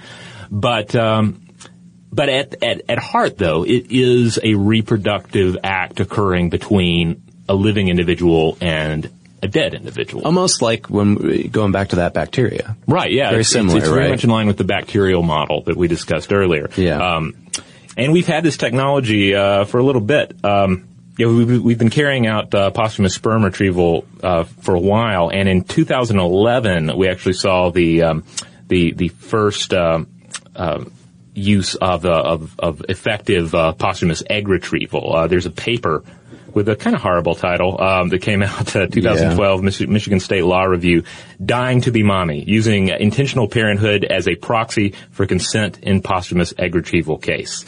[0.50, 1.42] But, um,
[2.12, 7.88] but at, at, at heart though, it is a reproductive act occurring between a living
[7.88, 9.10] individual and
[9.42, 10.24] a dead individual.
[10.24, 12.76] Almost like when going back to that bacteria.
[12.86, 13.30] Right, yeah.
[13.30, 15.88] Very it's, similar, It's, it's very much in line with the bacterial model that we
[15.88, 16.70] discussed earlier.
[16.76, 17.16] Yeah.
[17.16, 17.34] Um,
[17.96, 20.44] and we've had this technology uh, for a little bit.
[20.44, 25.30] Um, yeah, we've, we've been carrying out uh, posthumous sperm retrieval uh, for a while,
[25.30, 28.24] and in 2011 we actually saw the um,
[28.68, 30.08] the the first um,
[30.54, 30.84] uh,
[31.32, 35.16] use of, uh, of of effective uh, posthumous egg retrieval.
[35.16, 36.04] Uh, there's a paper
[36.56, 40.42] with a kind of horrible title um, that came out uh, 2012, Mich- Michigan State
[40.44, 41.04] Law Review,
[41.44, 46.74] "Dying to be Mommy: Using Intentional Parenthood as a Proxy for Consent in Posthumous Egg
[46.74, 47.64] Retrieval Case."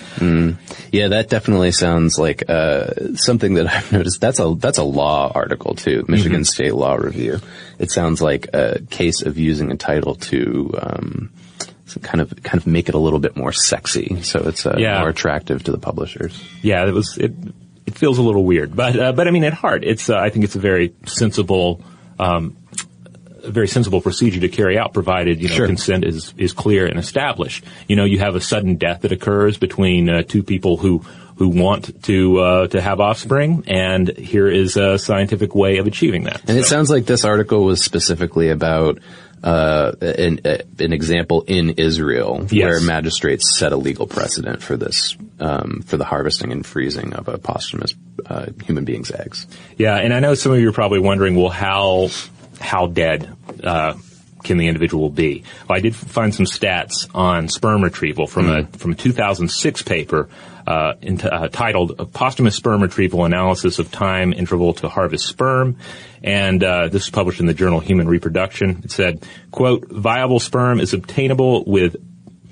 [0.91, 4.21] Yeah, that definitely sounds like uh, something that I've noticed.
[4.21, 7.39] That's a that's a law article too, Michigan State Law Review.
[7.79, 11.31] It sounds like a case of using a title to um,
[12.03, 14.99] kind of kind of make it a little bit more sexy, so it's uh, Yeah.
[15.01, 16.43] more attractive to the publishers.
[16.63, 17.33] yeah, it was it.
[17.89, 20.29] It feels a little weird, but uh, but I mean, at heart, it's uh, I
[20.31, 21.83] think it's a very sensible,
[22.19, 22.57] um,
[23.43, 25.67] a very sensible procedure to carry out, provided you know Sure.
[25.67, 27.65] consent is is clear and established.
[27.87, 30.99] You know, you have a sudden death that occurs between uh, two people who
[31.37, 36.25] who want to uh, to have offspring, and here is a scientific way of achieving
[36.25, 36.43] that.
[36.49, 38.99] And it sounds like this article was specifically about
[39.43, 42.65] uh, an, uh, an example in Israel Yes.
[42.65, 47.29] where magistrates set a legal precedent for this, um, for the harvesting and freezing of
[47.29, 47.95] a posthumous
[48.27, 49.47] uh, human being's eggs.
[49.77, 52.09] Yeah, and I know some of you are probably wondering, well, how
[52.61, 53.95] how dead uh,
[54.43, 55.45] can the individual be?
[55.69, 60.29] Well, I did find some stats on sperm retrieval from a from a 2006 paper
[60.67, 65.77] uh, ent- uh, titled "Posthumous Sperm Retrieval Analysis of Time Interval to Harvest Sperm,"
[66.23, 68.83] and uh, this was published in the journal Human Reproduction.
[68.85, 71.97] It said, "quote Viable sperm is obtainable with."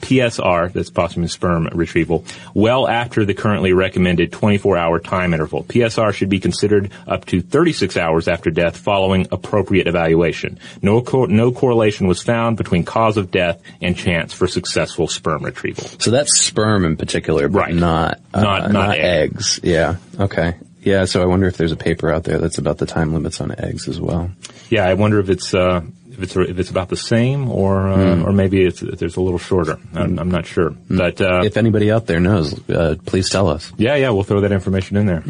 [0.00, 5.64] PSR, that's posthumous sperm retrieval, well after the currently recommended 24-hour time interval.
[5.64, 10.58] PSR should be considered up to 36 hours after death following appropriate evaluation.
[10.82, 15.44] No, co- no correlation was found between cause of death and chance for successful sperm
[15.44, 15.84] retrieval.
[15.98, 17.74] So that's sperm in particular, but Right.
[17.74, 19.32] not, uh, Not- not egg.
[19.32, 19.60] eggs.
[19.62, 19.96] Yeah.
[20.20, 20.54] Okay.
[20.82, 23.40] Yeah, so I wonder if there's a paper out there that's about the time limits
[23.40, 24.30] on eggs as well.
[24.70, 25.80] Yeah, I wonder if it's uh,
[26.16, 28.24] if it's if it's about the same or uh, Hmm.
[28.26, 29.78] or maybe it's there's a little shorter.
[29.94, 33.72] I'm, I'm not sure, but uh, if anybody out there knows, uh, please tell us.
[33.76, 35.22] yeah, yeah, we'll throw that information in there.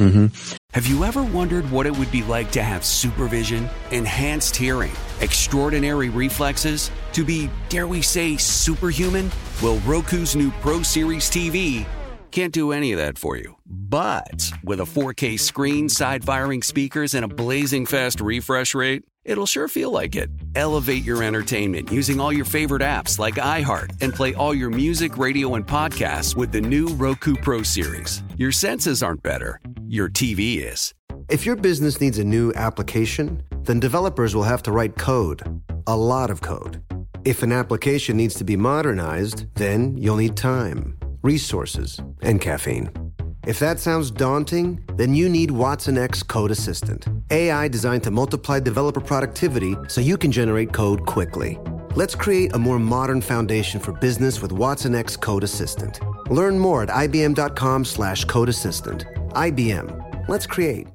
[0.73, 6.09] Have you ever wondered what it would be like to have supervision, enhanced hearing, extraordinary
[6.11, 9.31] reflexes, to be, dare we say, superhuman?
[9.63, 11.87] Well, Roku's new Pro Series TV
[12.31, 13.57] can't do any of that for you.
[13.65, 19.47] But with a 4K screen, side firing speakers, and a blazing fast refresh rate, it'll
[19.47, 20.31] sure feel like it.
[20.55, 25.19] Elevate your entertainment using all your favorite apps like iHeart and play all your music,
[25.19, 28.23] radio, and podcasts with the new Roku Pro Series.
[28.39, 30.95] Your senses aren't better, your TV is.
[31.29, 35.43] If your business needs a new application, then developers will have to write code,
[35.87, 36.83] a lot of code.
[37.25, 43.06] If an application needs to be modernized, then you'll need time, resources, and caffeine.
[43.47, 49.01] If that sounds daunting, then you need watsonx Code Assistant, AI designed to multiply developer
[49.01, 51.57] productivity so you can generate code quickly.
[51.95, 56.01] Let's create a more modern foundation for business with watsonx Code Assistant.
[56.29, 59.05] Learn more at ibm.com/slash codeassistant.
[59.35, 60.29] IBM.
[60.29, 60.89] Let's create.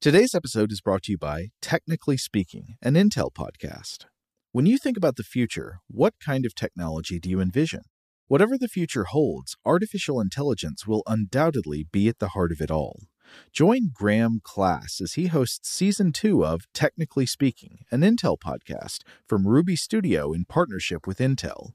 [0.00, 4.04] Today's episode is brought to you by Technically Speaking, an Intel podcast.
[4.52, 7.82] When you think about the future, what kind of technology do you envision?
[8.28, 13.04] Whatever the future holds, artificial intelligence will undoubtedly be at the heart of it all.
[13.52, 19.46] Join Graham Class as he hosts season two of Technically Speaking, an Intel podcast from
[19.46, 21.74] Ruby Studio in partnership with Intel.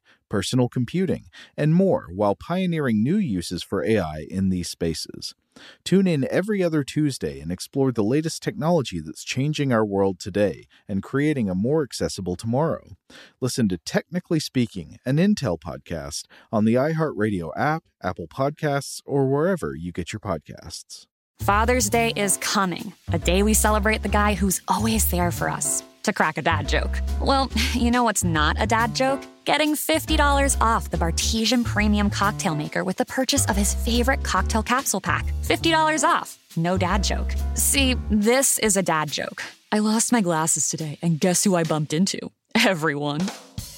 [0.31, 1.25] personal computing,
[1.57, 5.35] and more while pioneering new uses for AI in these spaces.
[5.83, 10.67] Tune in every other Tuesday and explore the latest technology that's changing our world today
[10.87, 12.95] and creating a more accessible tomorrow.
[13.41, 19.75] Listen to Technically Speaking, an Intel podcast on the iHeartRadio app, Apple Podcasts, or wherever
[19.75, 21.07] you get your podcasts.
[21.41, 25.83] Father's Day is coming, a day we celebrate the guy who's always there for us.
[26.03, 26.99] To crack a dad joke.
[27.21, 29.21] Well, you know what's not a dad joke?
[29.45, 34.63] Getting $50 off the Bartesian Premium Cocktail Maker with the purchase of his favorite cocktail
[34.63, 35.25] capsule pack.
[35.43, 36.37] $50 off.
[36.55, 37.33] No dad joke.
[37.55, 39.43] See, this is a dad joke.
[39.71, 42.19] I lost my glasses today, and guess who I bumped into?
[42.65, 43.21] Everyone.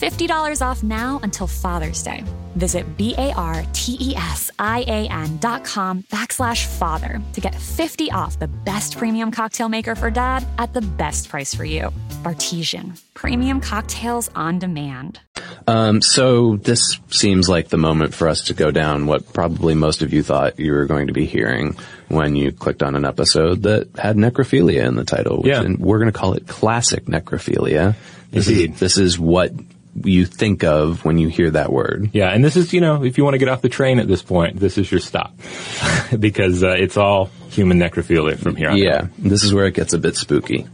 [0.00, 2.24] $50 off now until Father's Day.
[2.56, 9.94] Visit B-A-R-T-E-S-I-A-N dot com backslash father to get 50 off the best premium cocktail maker
[9.94, 11.90] for dad at the best price for you.
[12.22, 13.00] Bartesian.
[13.14, 15.20] Premium cocktails on demand.
[15.68, 20.02] Um, so this seems like the moment for us to go down what probably most
[20.02, 21.76] of you thought you were going to be hearing
[22.08, 25.38] when you clicked on an episode that had necrophilia in the title.
[25.38, 25.62] Which, Yeah.
[25.62, 27.94] and we're going to call it classic necrophilia.
[28.30, 28.72] This Indeed.
[28.74, 29.52] is this is what
[30.04, 32.10] you think of when you hear that word.
[32.12, 34.08] Yeah, and this is, you know, if you want to get off the train at
[34.08, 35.34] this point, this is your stop.
[36.18, 39.08] because uh, it's all human necrophilia from here on Yeah, out.
[39.18, 40.66] this is where it gets a bit spooky.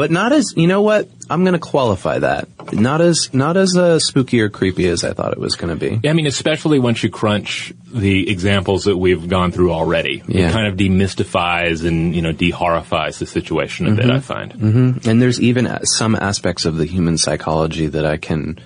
[0.00, 1.10] But not as, you know what?
[1.28, 2.48] I'm going to qualify that.
[2.72, 5.76] Not as, not as uh, spooky or creepy as I thought it was going to
[5.76, 6.00] be.
[6.02, 10.22] Yeah, I mean, especially once you crunch the examples that we've gone through already.
[10.26, 10.48] Yeah.
[10.48, 14.52] It kind of demystifies and, you know, de-horrifies the situation a bit, I find.
[15.06, 18.58] And there's even some aspects of the human psychology that I can,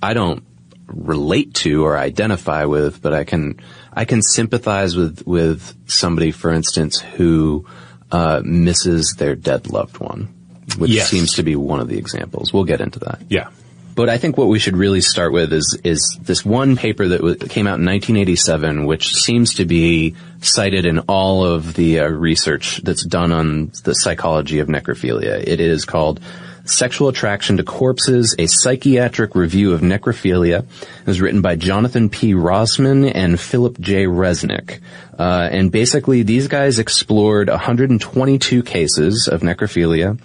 [0.00, 0.44] I don't
[0.86, 3.60] relate to or identify with, but I can,
[3.92, 7.66] I can sympathize with, with somebody, for instance, who,
[8.12, 10.32] uh, misses their dead loved one,
[10.78, 11.08] which Yes.
[11.08, 12.52] seems to be one of the examples.
[12.52, 13.20] We'll get into that.
[13.28, 13.48] Yeah.
[13.94, 17.16] But I think what we should really start with is is this one paper that
[17.18, 22.08] w- came out in 1987, which seems to be cited in all of the uh,
[22.08, 25.42] research that's done on the psychology of necrophilia.
[25.46, 26.20] It is called
[26.66, 30.64] Sexual Attraction to Corpses, a Psychiatric Review of Necrophilia.
[30.64, 32.34] It was written by Jonathan P.
[32.34, 34.04] Rosman and Philip J.
[34.04, 34.80] Resnick.
[35.18, 40.18] Uh, and basically these guys explored 122 cases of necrophilia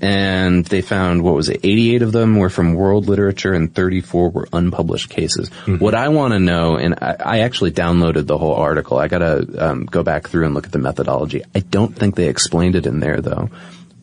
[0.00, 4.30] and they found what was it 88 of them were from world literature and 34
[4.30, 8.54] were unpublished cases what i want to know and I, I actually downloaded the whole
[8.54, 12.16] article i gotta um, go back through and look at the methodology i don't think
[12.16, 13.50] they explained it in there though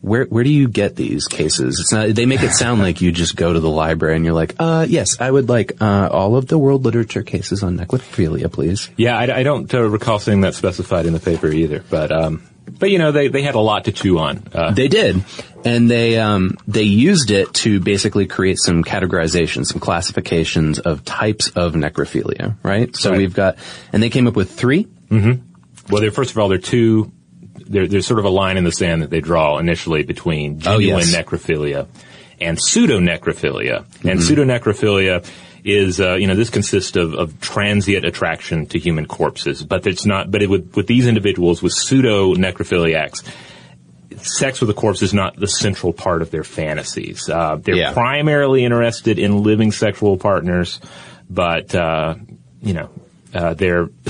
[0.06, 1.80] where where do you get these cases?
[1.80, 2.14] It's not.
[2.14, 4.86] They make it sound like you just go to the library and you're like, uh,
[4.88, 8.88] yes, I would like uh, all of the world literature cases on necrophilia, please.
[8.96, 12.46] Yeah, I, I don't uh, recall seeing that specified in the paper either, but um,
[12.68, 14.42] but you know they they had a lot to chew on.
[14.52, 15.24] Uh, They did,
[15.64, 21.50] and they um, they used it to basically create some categorizations, some classifications of types
[21.50, 22.56] of necrophilia.
[22.62, 22.94] Right.
[22.96, 23.18] So Right.
[23.18, 23.56] we've got,
[23.92, 24.86] and they came up with three.
[25.10, 27.12] well, there first of all, there are two.
[27.68, 30.78] There, there's sort of a line in the sand that they draw initially between Oh,
[30.78, 31.14] genuine yes.
[31.16, 31.88] necrophilia
[32.40, 33.84] and pseudonecrophilia.
[34.04, 35.24] And pseudonecrophilia
[35.66, 40.06] is, uh, you know, this consists of, of transient attraction to human corpses, but it's
[40.06, 40.30] not.
[40.30, 43.24] But it would, with these individuals with pseudo necrophiliacs,
[44.18, 47.28] sex with a corpse is not the central part of their fantasies.
[47.28, 47.92] Uh, they're Yeah.
[47.92, 50.80] primarily interested in living sexual partners,
[51.28, 52.14] but uh,
[52.62, 52.90] you know
[53.34, 53.86] uh, they're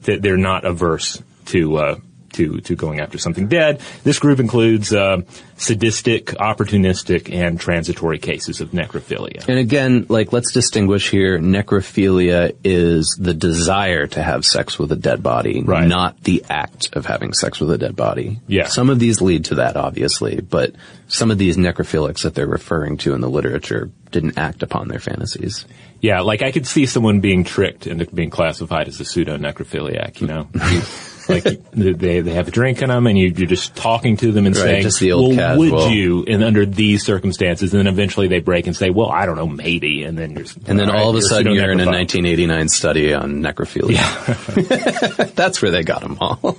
[0.00, 1.98] they're not averse to.
[2.32, 3.80] To, to going after something dead.
[4.04, 5.22] This group includes uh,
[5.56, 9.46] sadistic, opportunistic, and transitory cases of necrophilia.
[9.48, 11.38] And again, like let's distinguish here.
[11.38, 15.86] Necrophilia is the desire to have sex with a dead body, Right.
[15.86, 18.40] not the act of having sex with a dead body.
[18.46, 18.66] Yeah.
[18.66, 20.74] Some of these lead to that, obviously, but
[21.08, 24.98] some of these necrophilics that they're referring to in the literature didn't act upon their
[25.00, 25.66] fantasies.
[26.00, 30.20] Yeah, like I could see someone being tricked into being classified as a pseudo necrophiliac.
[30.20, 30.48] You know,
[31.28, 34.46] like they they have a drink in them, and you, you're just talking to them
[34.46, 35.70] and Right, saying, just the old "Well, casual.
[35.84, 39.26] would you?" And under these circumstances, and then eventually they break and say, "Well, I
[39.26, 41.86] don't know, maybe," and then you're And then all of a sudden you're in a
[41.86, 43.92] 1989 study on necrophilia.
[43.92, 45.24] Yeah.
[45.34, 46.58] That's where they got them all.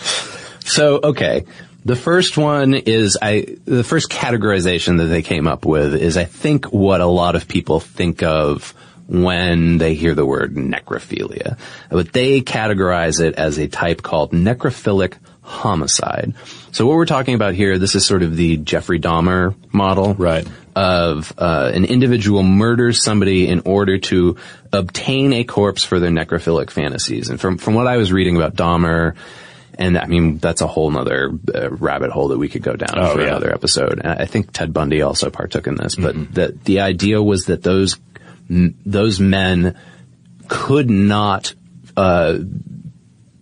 [0.64, 1.44] so, okay.
[1.82, 6.24] The first one is I, the first categorization that they came up with is I
[6.24, 8.74] think what a lot of people think of
[9.10, 11.58] when they hear the word necrophilia.
[11.90, 16.34] But they categorize it as a type called necrophilic homicide.
[16.70, 20.46] So what we're talking about here, this is sort of the Jeffrey Dahmer model Right.
[20.76, 24.36] of uh, an individual murders somebody in order to
[24.72, 27.30] obtain a corpse for their necrophilic fantasies.
[27.30, 29.16] And from from what I was reading about Dahmer,
[29.76, 32.96] and I mean that's a whole nother uh, rabbit hole that we could go down
[32.96, 33.28] Oh, for yeah.
[33.28, 33.98] another episode.
[33.98, 36.32] And I think Ted Bundy also partook in this, but Mm-hmm.
[36.34, 37.98] the the idea was that those
[38.50, 39.78] m- those men
[40.48, 41.54] could not.
[41.96, 42.38] Uh,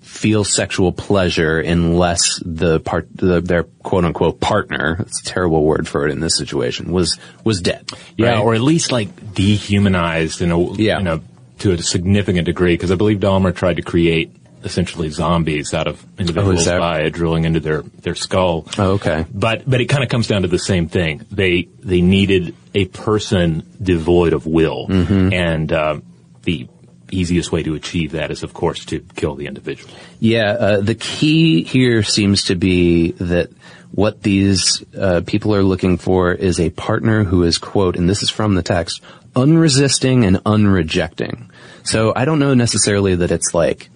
[0.01, 5.87] feel sexual pleasure unless the part the, their quote unquote partner it's a terrible word
[5.87, 8.39] for it in this situation was was dead Yeah, right?
[8.41, 10.99] or at least like dehumanized in a, Yeah.
[10.99, 11.21] in a
[11.61, 14.35] to a significant degree, because I believe Dahmer tried to create
[14.65, 18.67] essentially zombies out of individuals that- by drilling into their their skull.
[18.79, 19.25] Oh, okay.
[19.33, 21.25] But but it kind of comes down to the same thing.
[21.31, 25.33] They they needed a person devoid of will, Mm-hmm.
[25.33, 26.01] and uh,
[26.43, 26.69] the
[27.11, 29.91] easiest way to achieve that is, of course, to kill the individual.
[30.21, 33.49] Yeah, uh, the key here seems to be that
[33.91, 38.23] what these uh, people are looking for is a partner who is, quote, and this
[38.23, 39.01] is from the text,
[39.35, 41.51] unresisting and unrejecting.
[41.83, 43.89] So I don't know necessarily that it's like,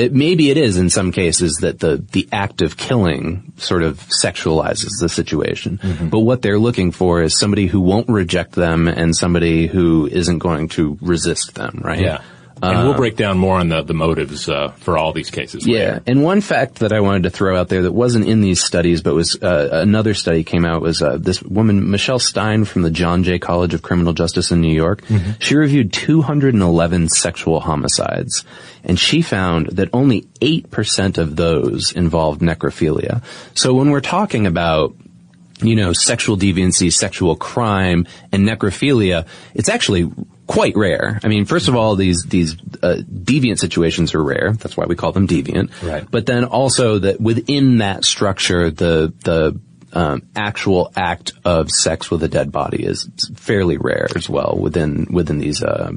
[0.00, 3.98] it, maybe it is in some cases that the, the act of killing sort of
[4.08, 5.78] sexualizes the situation.
[5.78, 6.08] Mm-hmm.
[6.08, 10.38] But what they're looking for is somebody who won't reject them and somebody who isn't
[10.38, 12.00] going to resist them, right?
[12.00, 12.22] Yeah.
[12.62, 15.66] And we'll break down more on the, the motives uh, for all these cases.
[15.66, 16.02] Yeah, later.
[16.06, 19.02] and one fact that I wanted to throw out there that wasn't in these studies,
[19.02, 22.90] but was uh, another study came out was uh, this woman Michelle Stein from the
[22.90, 25.02] John Jay College of Criminal Justice in New York.
[25.38, 28.44] She reviewed 211 sexual homicides,
[28.84, 33.22] and she found that only eight percent of those involved necrophilia.
[33.54, 34.94] So when we're talking about
[35.62, 40.10] you know, sexual deviancy, sexual crime, and necrophilia, it's actually
[40.46, 41.20] quite rare.
[41.22, 44.52] I mean, first of all, these these uh, deviant situations are rare.
[44.52, 45.70] That's why we call them deviant.
[45.82, 46.04] Right.
[46.10, 49.60] But then also that within that structure, the the
[49.92, 55.06] um, actual act of sex with a dead body is fairly rare as well within
[55.10, 55.92] within these uh,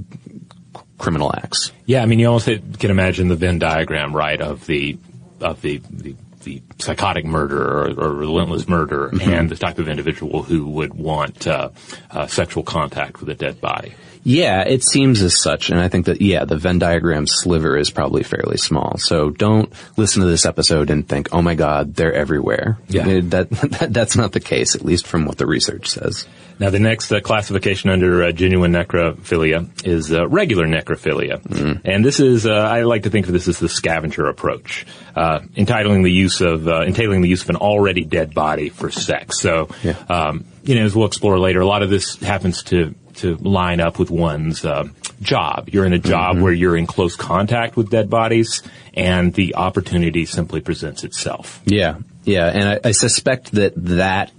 [0.98, 1.72] criminal acts.
[1.86, 4.98] Yeah, I mean, you almost can imagine the Venn diagram, right, of the
[5.42, 10.44] of the the, the psychotic murderer or, or relentless murderer, and the type of individual
[10.44, 11.70] who would want uh,
[12.12, 13.94] uh, sexual contact with a dead body.
[14.26, 17.90] Yeah, it seems as such, and I think that yeah, the Venn diagram sliver is
[17.90, 18.98] probably fairly small.
[18.98, 23.20] So don't listen to this episode and think, "Oh my God, they're everywhere." Yeah.
[23.22, 26.26] That, that that's not the case, at least from what the research says.
[26.58, 32.22] Now, the next uh, classification under uh, genuine necrophilia is uh, regular necrophilia, and this
[32.22, 34.86] is uh, I like to think of this as the scavenger approach,
[35.16, 38.90] uh, entitling the use of uh, entailing the use of an already dead body for
[38.92, 39.40] sex.
[39.40, 39.70] So,
[40.10, 43.80] um, you know, as we'll explore later, a lot of this happens to to line
[43.80, 44.88] up with one's uh,
[45.22, 45.70] job.
[45.70, 50.26] You're in a job where you're in close contact with dead bodies, and the opportunity
[50.26, 51.62] simply presents itself.
[51.66, 54.32] Yeah, yeah, and I, I suspect that that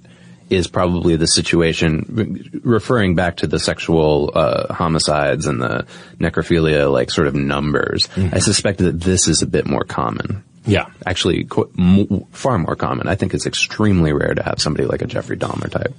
[0.51, 5.87] is probably the situation, referring back to the sexual uh, homicides and the
[6.19, 8.09] necrophilia, like sort of numbers.
[8.17, 10.45] I suspect that this is a bit more common.
[10.67, 10.87] Yeah.
[11.05, 13.09] Actually, qu- mo far more common.
[13.09, 15.95] I think it's extremely rare to have somebody like a Jeffrey Dahmer type.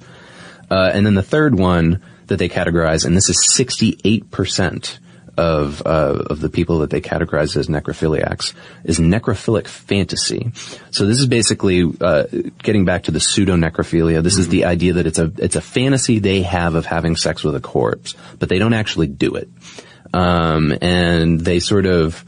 [0.70, 4.98] Uh, and then the third one that they categorize, and this is 68%
[5.38, 8.54] of, uh, of the people that they categorize as necrophiliacs,
[8.84, 10.50] is necrophilic fantasy.
[10.90, 12.24] So this is basically, uh,
[12.62, 14.22] getting back to the pseudo-necrophilia.
[14.22, 17.44] This is the idea that it's a, it's a fantasy they have of having sex
[17.44, 19.48] with a corpse, but they don't actually do it.
[20.12, 22.24] Um, and they sort of,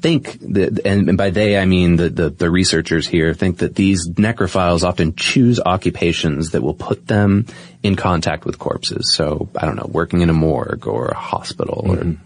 [0.00, 3.74] think that, and, and by they I mean the, the, the researchers here think that
[3.74, 7.46] these necrophiles often choose occupations that will put them
[7.82, 9.12] in contact with corpses.
[9.14, 12.16] So I don't know, working in a morgue or a hospital or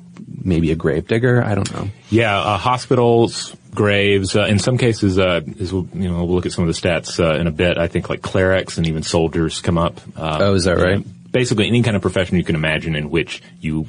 [0.42, 1.42] maybe a grave digger.
[1.44, 1.88] I don't know.
[2.10, 4.34] Yeah, uh, hospitals, graves.
[4.36, 6.80] Uh, in some cases, uh, as we'll, you know, we'll look at some of the
[6.80, 7.78] stats uh, in a bit.
[7.78, 10.00] I think like clerics and even soldiers come up.
[10.16, 11.32] Uh, Oh, is that you know, right?
[11.32, 13.86] basically, any kind of profession you can imagine in which you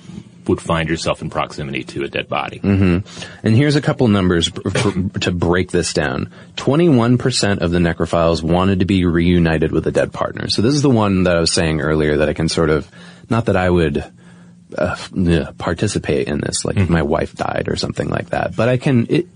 [0.48, 2.60] would find yourself in proximity to a dead body.
[2.60, 3.46] Mm-hmm.
[3.46, 6.32] And here's a couple numbers b- b- to break this down.
[6.56, 10.50] 21% of the necrophiles wanted to be reunited with a dead partner.
[10.50, 12.90] So this is the one that I was saying earlier that I can sort of,
[13.30, 14.04] not that I would
[14.78, 14.96] uh,
[15.28, 16.94] uh participate in this, like if mm-hmm.
[16.94, 19.28] my wife died or something like that, but I can, it,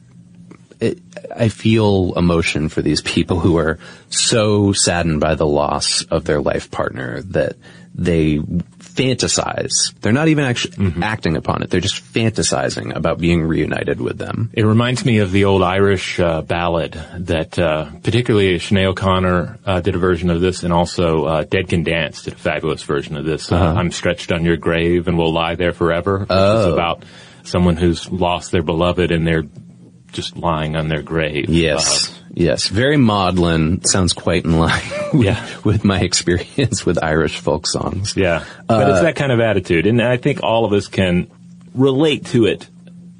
[0.79, 0.99] it,
[1.35, 3.79] I feel emotion for these people who are
[4.09, 7.55] so saddened by the loss of their life partner that
[7.93, 8.39] they
[8.95, 9.93] fantasize.
[9.99, 11.69] They're not even actually acting upon it.
[11.69, 14.49] They're just fantasizing about being reunited with them.
[14.53, 19.81] It reminds me of the old Irish uh, ballad that, uh, particularly Sinead O'Connor uh,
[19.81, 23.17] did a version of this, and also uh, Dead Can Dance did a fabulous version
[23.17, 23.51] of this.
[23.51, 26.23] Uh, I'm stretched on your grave and will lie there forever.
[26.23, 27.03] Is about
[27.43, 29.43] someone who's lost their beloved and they're
[30.11, 31.49] just lying on their grave.
[31.49, 32.14] Yes.
[32.37, 32.67] Uh, yes.
[32.67, 33.83] Very maudlin.
[33.85, 34.81] Sounds quite in line
[35.13, 35.47] with, Yeah.
[35.63, 38.15] with my experience with Irish folk songs.
[38.17, 41.27] yeah, but it's that kind of attitude, and I think all of us can
[41.73, 42.67] relate to it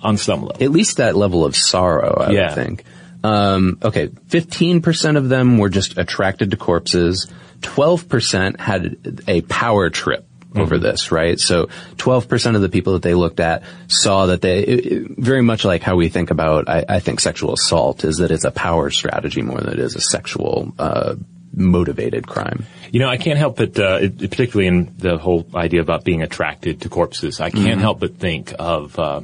[0.01, 0.63] on some level.
[0.63, 2.53] At least that level of sorrow, I Yeah.
[2.53, 2.83] think.
[3.23, 7.27] Um, okay, 15% of them were just attracted to corpses.
[7.61, 8.97] 12% had
[9.27, 10.25] a power trip
[10.61, 11.39] over this, right?
[11.39, 15.41] So 12% of the people that they looked at saw that they, it- it- very
[15.41, 18.51] much like how we think about, I, I think sexual assault is that it's a
[18.51, 21.15] power strategy more than it is a sexual, uh,
[21.57, 22.65] motivated crime.
[22.91, 26.21] You know, I can't help but, uh, it, particularly in the whole idea about being
[26.21, 29.21] attracted to corpses, I can't help but think of uh,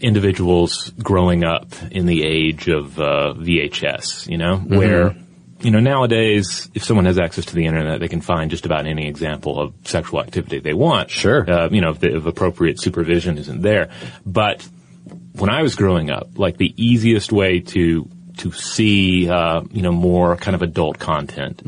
[0.00, 4.28] individuals growing up in the age of uh, VHS.
[4.28, 5.16] You know, where
[5.62, 8.86] you know nowadays, if someone has access to the internet, they can find just about
[8.86, 11.10] any example of sexual activity they want.
[11.10, 11.48] Sure.
[11.48, 13.90] uh, you know, if, the, if appropriate supervision isn't there,
[14.26, 14.66] but
[15.34, 18.08] when I was growing up, like the easiest way to
[18.38, 21.62] to see uh, you know more kind of adult content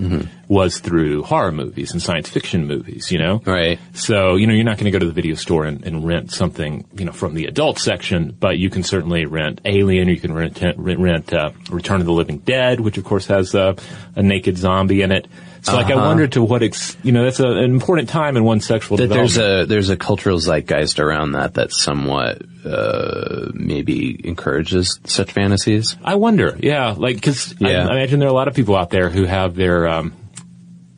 [0.49, 3.11] was through horror movies and science fiction movies.
[3.11, 3.79] You know, Right.
[3.95, 6.33] So you know you're not going to go to the video store and, and rent
[6.33, 10.21] something you know from the adult section, but you can certainly rent Alien, or you
[10.21, 13.75] can rent rent, rent uh, Return of the Living Dead, which of course has uh,
[14.17, 15.27] a naked zombie in it.
[15.65, 18.45] So like I wonder to what ex- you know that's a, an important time in
[18.45, 19.35] one's sexual That development.
[19.35, 25.97] there's a there's a cultural zeitgeist around that that somewhat uh, maybe encourages such fantasies.
[26.05, 27.87] I wonder, yeah, like because Yeah.
[27.87, 30.13] I, I imagine there are a lot of people out there who have their, um,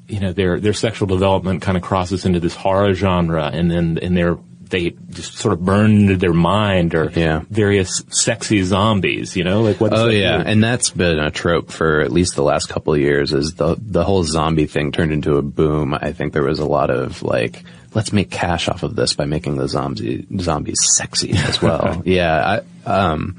[0.09, 3.99] you know, their their sexual development kind of crosses into this horror genre, and then
[4.03, 4.37] and they're
[4.71, 7.43] they just sort of burn into their mind or Yeah.
[7.51, 9.93] various sexy zombies, you know, like what?
[9.93, 13.33] Oh yeah, and that's been a trope for at least the last couple of years.
[13.33, 15.95] Is the the whole zombie thing turned into a boom?
[15.95, 17.63] I think there was a lot of like,
[17.95, 22.03] let's make cash off of this by making the zombie zombies sexy as well.
[22.07, 23.37] yeah, I, um,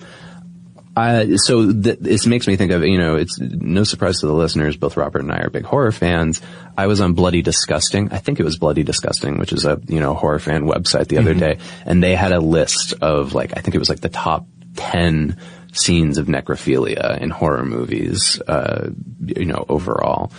[0.97, 4.33] I so th- this makes me think of you know it's no surprise to the
[4.33, 4.77] listeners.
[4.77, 6.41] Both Robert and I are big horror fans.
[6.75, 8.11] I was on Bloody Disgusting.
[8.11, 11.19] I think it was Bloody Disgusting, which is a you know horror fan website the
[11.19, 14.09] other day, and they had a list of like I think it was like the
[14.09, 15.37] top ten
[15.71, 18.89] scenes of necrophilia in horror movies, uh,
[19.23, 20.31] you know, overall.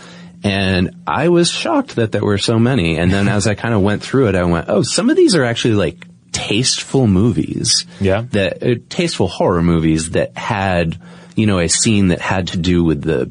[0.43, 2.97] And I was shocked that there were so many.
[2.97, 5.35] And then as I kind of went through it, I went, oh, some of these
[5.35, 6.08] are actually like
[6.49, 7.87] tasteful movies.
[8.01, 8.25] Yeah.
[8.31, 10.99] That, uh, tasteful horror movies that had,
[11.37, 13.31] you know, a scene that had to do with the,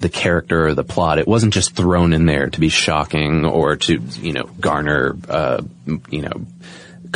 [0.00, 1.18] the character or the plot.
[1.18, 5.62] It wasn't just thrown in there to be shocking or to, you know, garner, uh,
[6.10, 6.46] you know,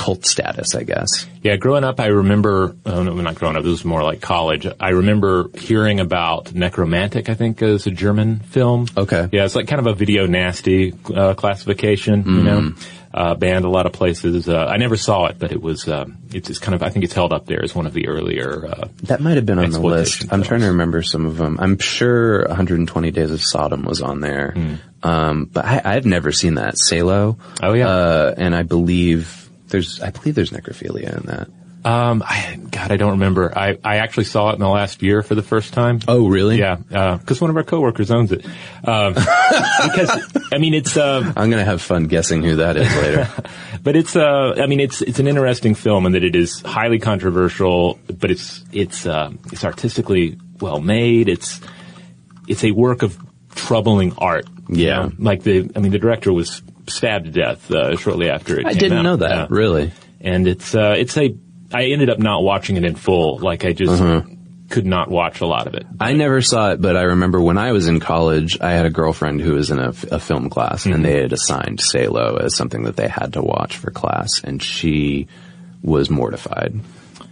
[0.01, 1.26] cult status, I guess.
[1.42, 4.66] Yeah, growing up, I remember, oh no, not growing up, this was more like college.
[4.80, 8.86] I remember hearing about Nekromantik, I think is a German film.
[8.96, 9.28] Okay.
[9.30, 12.72] Yeah, it's like kind of a video nasty uh, classification, you know.
[13.12, 14.48] Uh, banned a lot of places.
[14.48, 17.05] Uh, I never saw it, but it was, um, it's, it's kind of, I think
[17.05, 19.68] it's held up there as one of the earlier, uh, That might have been on
[19.70, 20.22] the list.
[20.22, 21.59] Exploitation I'm trying to remember some of them.
[21.61, 24.55] I'm sure 120 Days of Sodom was on there.
[25.03, 26.78] Um, but I, I've never seen that.
[26.78, 27.36] Salo.
[27.61, 27.88] Oh, yeah.
[27.88, 31.48] Uh, and I believe there's, I believe there's necrophilia in that.
[31.82, 33.56] Um, I, God, I don't remember.
[33.56, 36.00] I, I actually saw it in the last year for the first time.
[36.06, 36.58] Oh, really?
[36.58, 38.44] Yeah, because one of our coworkers owns it.
[38.84, 39.14] Um,
[39.84, 43.30] because I mean, it's uh, I'm gonna have fun guessing who that is later.
[43.82, 46.98] but it's uh, I mean, it's it's an interesting film in that it is highly
[46.98, 51.30] controversial, but it's it's uh, it's artistically well made.
[51.30, 51.62] It's
[52.46, 53.16] it's a work of
[53.54, 54.44] troubling art.
[54.68, 54.96] you Yeah.
[55.06, 55.12] know?
[55.18, 58.66] like the I mean, the director was stabbed to death uh, shortly after it.
[58.66, 59.03] I didn't out.
[59.03, 59.31] know that.
[59.31, 59.93] Yeah Really?
[60.20, 61.35] and it's uh, it's a.
[61.72, 63.39] I ended up not watching it in full.
[63.39, 64.03] Like I just
[64.70, 65.87] could not watch a lot of it.
[66.01, 68.91] I never saw it, but I remember when I was in college, I had a
[68.91, 72.97] girlfriend who was in a film class, and they had assigned Salo as something that
[72.97, 75.28] they had to watch for class, and she
[75.83, 76.81] was mortified.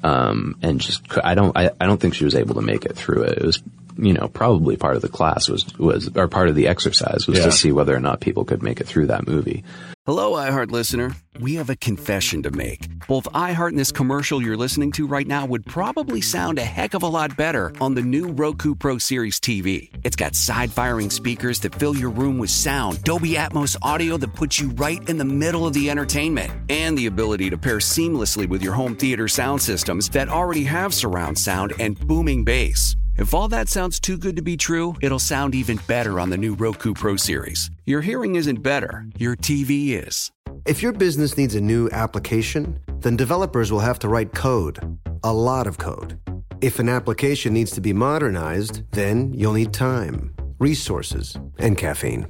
[0.02, 2.96] Um, and just, I don't, I, I don't think she was able to make it
[2.96, 3.38] through it.
[3.38, 3.62] It was,
[3.98, 7.38] you know, probably part of the class was, was, or part of the exercise was
[7.38, 7.44] Yeah.
[7.46, 9.64] to see whether or not people could make it through that movie.
[10.06, 11.14] Hello, iHeart listener.
[11.38, 12.88] We have a confession to make.
[13.08, 16.94] Both iHeart and this commercial you're listening to right now would probably sound a heck
[16.94, 19.90] of a lot better on the new Roku Pro Series TV.
[20.04, 24.32] It's got side firing speakers that fill your room with sound, Dolby Atmos audio that
[24.32, 28.48] puts you right in the middle of the entertainment, and the ability to pair seamlessly
[28.48, 32.96] with your home theater sound systems that already have surround sound and booming bass.
[33.18, 36.36] If all that sounds too good to be true, it'll sound even better on the
[36.36, 37.68] new Roku Pro Series.
[37.84, 40.30] Your hearing isn't better, your TV is.
[40.66, 45.32] If your business needs a new application, then developers will have to write code, a
[45.32, 46.20] lot of code.
[46.60, 52.28] If an application needs to be modernized, then you'll need time, resources, and caffeine.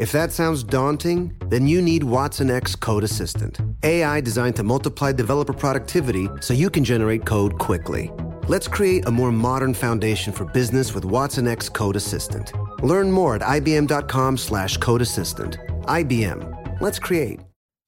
[0.00, 5.52] If that sounds daunting, then you need watsonx Code Assistant, AI designed to multiply developer
[5.52, 8.10] productivity so you can generate code quickly.
[8.46, 12.52] Let's create a more modern foundation for business with watsonx Code Assistant.
[12.82, 15.56] Learn more at ibm.com slash code assistant.
[15.86, 16.78] IBM.
[16.78, 17.40] Let's create.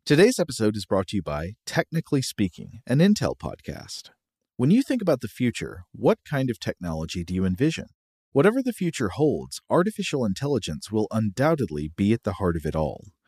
[0.07, 4.09] Today's episode is brought to you by Technically Speaking, an Intel podcast.
[4.57, 7.89] When you think about the future, what kind of technology do you envision?
[8.33, 13.09] Whatever the future holds, artificial intelligence will undoubtedly be at the heart of it all.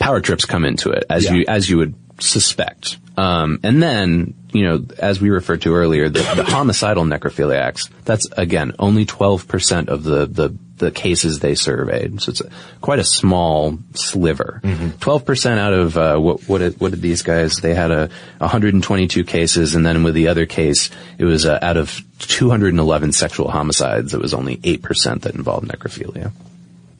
[0.00, 1.34] power trips come into it as Yeah.
[1.34, 2.98] you as you would suspect.
[3.16, 7.88] Um, and then, you know, as we referred to earlier, the, the homicidal necrophiliacs.
[8.04, 12.22] That's again only twelve percent of the the the cases they surveyed.
[12.22, 12.48] So it's a,
[12.80, 14.62] quite a small sliver.
[14.64, 19.24] 12% out of, uh, what, what did, what did these guys, they had a 122
[19.24, 20.88] cases and then with the other case,
[21.18, 26.32] it was uh, out of 211 sexual homicides, it was only 8% that involved necrophilia.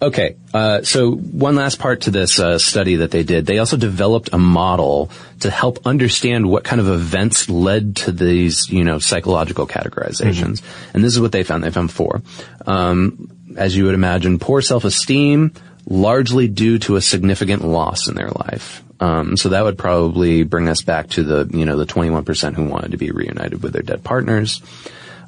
[0.03, 3.45] Okay, uh, so one last part to this uh, study that they did.
[3.45, 8.71] They also developed a model to help understand what kind of events led to these,
[8.71, 10.63] you know, psychological categorizations.
[10.95, 11.65] And this is what they found.
[11.65, 12.23] They found four.
[12.67, 15.53] Um, as you would imagine, poor self-esteem,
[15.85, 18.83] largely due to a significant loss in their life.
[19.01, 22.65] Um, so that would probably bring us back to the, you know, the 21% who
[22.65, 24.63] wanted to be reunited with their dead partners.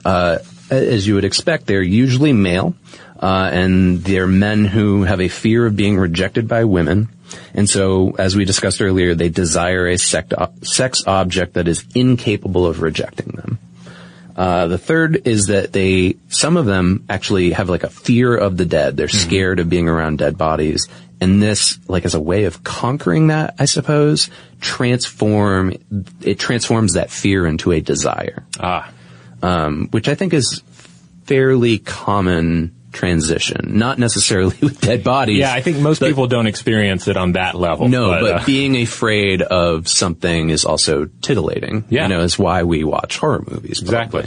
[0.04, 0.38] Uh,
[0.72, 2.74] as you would expect, they're usually male,
[3.20, 7.08] uh, and they're men who have a fear of being rejected by women.
[7.54, 12.82] And so, as we discussed earlier, they desire a sex object that is incapable of
[12.82, 13.58] rejecting them.
[14.36, 18.56] Uh, the third is that they, some of them actually have like a fear of
[18.56, 18.96] the dead.
[18.96, 20.88] They're scared of being around dead bodies.
[21.20, 25.74] And this, like as a way of conquering that, I suppose, transform,
[26.22, 28.44] it transforms that fear into a desire.
[28.58, 28.90] Ah.
[29.42, 30.62] Um, which I think is
[31.24, 33.78] fairly common transition.
[33.78, 35.38] Not necessarily with dead bodies.
[35.38, 37.88] Yeah, I think most but- people don't experience it on that level.
[37.88, 41.84] no, but, uh, being afraid of something is also titillating.
[41.88, 42.04] Yeah.
[42.04, 43.80] You know, is why we watch horror movies.
[43.80, 44.26] Exactly.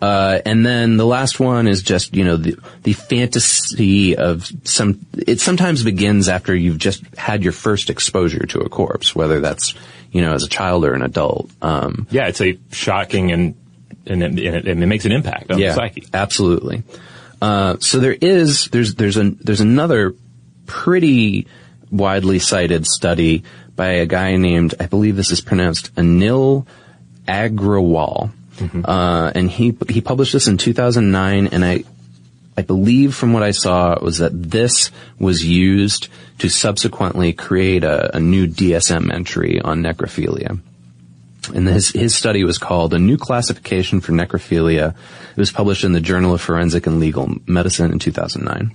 [0.00, 5.00] Uh, and then the last one is just, you know, the, the fantasy of some,
[5.16, 9.74] it sometimes begins after you've just had your first exposure to a corpse, whether that's,
[10.12, 11.50] you know, as a child or an adult.
[11.62, 13.54] Um, yeah, it's a shocking and
[14.06, 16.06] and it, and it, and it makes an impact on the psyche.
[16.12, 16.82] Absolutely.
[17.40, 20.14] Uh, so there is there's there's an there's another
[20.66, 21.46] pretty
[21.90, 23.44] widely cited study
[23.74, 26.66] by a guy named I believe this is pronounced Anil
[27.28, 28.30] Aggrawal,
[28.84, 31.84] uh, and he he published this in 2009, and I
[32.56, 38.16] I believe from what I saw was that this was used to subsequently create a,
[38.16, 40.58] a new DSM entry on necrophilia.
[41.48, 44.94] And his, his study was called A New Classification for Necrophilia.
[45.30, 48.74] It was published in the Journal of Forensic and Legal Medicine in 2009.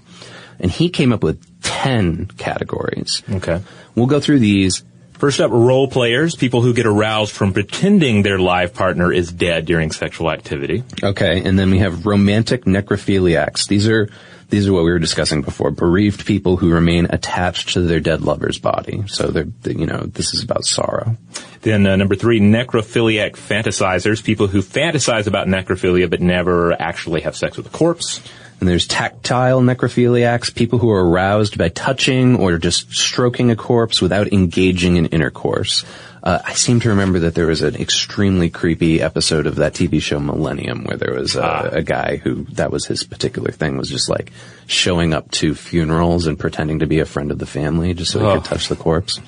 [0.59, 3.23] And he came up with 10 categories.
[3.29, 3.61] Okay.
[3.95, 4.83] We'll go through these.
[5.13, 9.65] First up, role players, people who get aroused from pretending their live partner is dead
[9.65, 10.83] during sexual activity.
[11.03, 11.43] Okay.
[11.43, 13.67] And then we have romantic necrophiliacs.
[13.67, 14.09] These are,
[14.51, 15.71] these are what we were discussing before.
[15.71, 19.03] Bereaved people who remain attached to their dead lover's body.
[19.07, 21.17] So they're, they- you know, this is about sorrow.
[21.61, 27.35] Then uh, number three, necrophiliac fantasizers, people who fantasize about necrophilia but never actually have
[27.35, 28.21] sex with a corpse.
[28.61, 34.03] And there's tactile necrophiliacs, people who are aroused by touching or just stroking a corpse
[34.03, 35.83] without engaging in intercourse.
[36.21, 39.99] Uh, I seem to remember that there was an extremely creepy episode of that TV
[39.99, 43.89] show Millennium where there was a, a guy who that was his particular thing was
[43.89, 44.31] just like
[44.67, 48.19] showing up to funerals and pretending to be a friend of the family just so
[48.19, 48.35] he Oh.
[48.35, 49.19] could touch the corpse.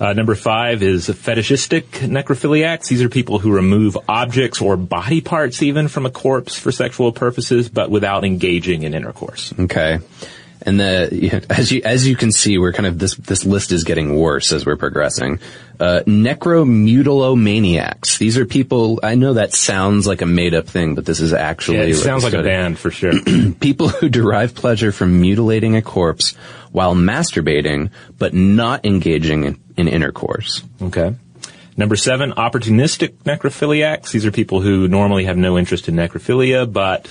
[0.00, 2.88] Uh, number five is fetishistic necrophiliacs.
[2.88, 7.12] These are people who remove objects or body parts even from a corpse for sexual
[7.12, 9.52] purposes, but without engaging in intercourse.
[9.58, 9.98] Okay.
[10.62, 13.84] And the, as you, as you can see, we're kind of, this, this list is
[13.84, 15.40] getting worse as we're progressing.
[15.78, 18.18] Uh, necromutilomaniacs.
[18.18, 21.32] These are people, I know that sounds like a made up thing, but this is
[21.32, 21.78] actually.
[21.78, 23.12] Yeah, it sounds like a band for sure.
[23.60, 26.34] People who derive pleasure from mutilating a corpse
[26.72, 30.62] while masturbating, but not engaging in, in intercourse.
[30.82, 31.14] Okay.
[31.76, 34.10] Number seven, opportunistic necrophiliacs.
[34.10, 37.10] These are people who normally have no interest in necrophilia, but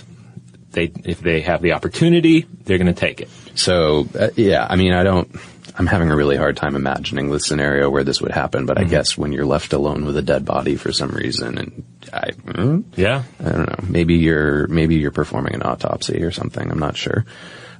[0.71, 3.29] they, if they have the opportunity, they're going to take it.
[3.55, 5.29] So, uh, yeah, I mean, I don't,
[5.75, 8.83] I'm having a really hard time imagining the scenario where this would happen, but I
[8.83, 12.83] guess when you're left alone with a dead body for some reason and I, mm,
[12.95, 13.23] Yeah.
[13.39, 17.25] I don't know, maybe you're, maybe you're performing an autopsy or something, I'm not sure.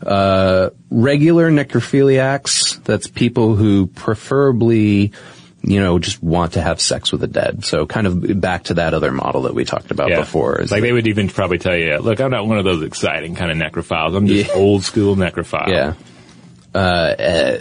[0.05, 5.11] Uh, regular necrophiliacs, that's people who preferably,
[5.61, 7.65] you know, just want to have sex with the dead.
[7.65, 10.19] So kind of back to that other model that we talked about Yeah.
[10.21, 10.61] before.
[10.61, 13.35] is like they would even probably tell you, look, I'm not one of those exciting
[13.35, 14.15] kind of necrophiles.
[14.15, 15.67] I'm just old school necrophile.
[15.67, 15.93] Yeah.
[16.73, 17.57] Uh, uh,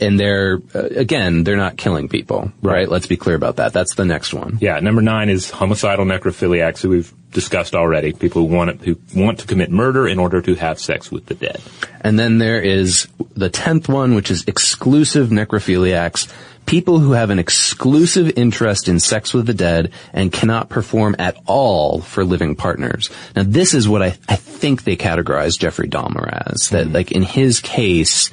[0.00, 2.88] and they're, uh, again, they're not killing people, right?
[2.88, 3.72] Let's be clear about that.
[3.72, 4.58] That's the next one.
[4.60, 4.78] Yeah.
[4.78, 8.12] Number nine is homicidal necrophiliacs, who we've discussed already.
[8.12, 11.26] People who want to, who want to commit murder in order to have sex with
[11.26, 11.60] the dead.
[12.00, 16.32] And then there is the tenth one, which is exclusive necrophiliacs.
[16.66, 21.36] People who have an exclusive interest in sex with the dead and cannot perform at
[21.46, 23.10] all for living partners.
[23.36, 26.70] Now this is what I, I think they categorize Jeffrey Dahmer as.
[26.70, 28.30] That like in his case,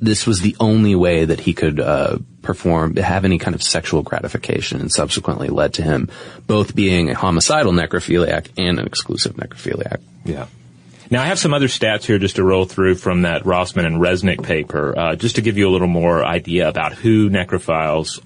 [0.00, 4.02] this was the only way that he could uh, perform, have any kind of sexual
[4.02, 6.08] gratification, and subsequently led to him
[6.46, 10.00] both being a homicidal necrophiliac and an exclusive necrophiliac.
[10.24, 10.46] Yeah.
[11.10, 13.96] Now I have some other stats here just to roll through from that Rosman and
[13.96, 18.24] Resnick paper, uh, just to give you a little more idea about who necrophiles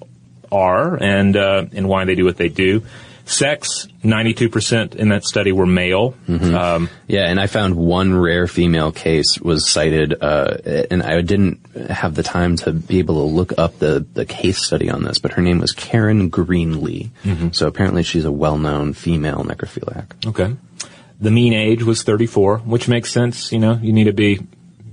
[0.51, 2.83] are and uh, and why they do what they do.
[3.27, 6.13] Sex, 92% in that study were male.
[6.29, 10.57] Um, Yeah, and I found one rare female case was cited, uh,
[10.91, 14.63] and I didn't have the time to be able to look up the, the case
[14.63, 17.09] study on this, but her name was Karen Greenlee.
[17.55, 20.27] So apparently she's a well-known female necrophiliac.
[20.27, 20.55] Okay.
[21.19, 23.51] The mean age was 34, which makes sense.
[23.51, 24.39] You know, you need to be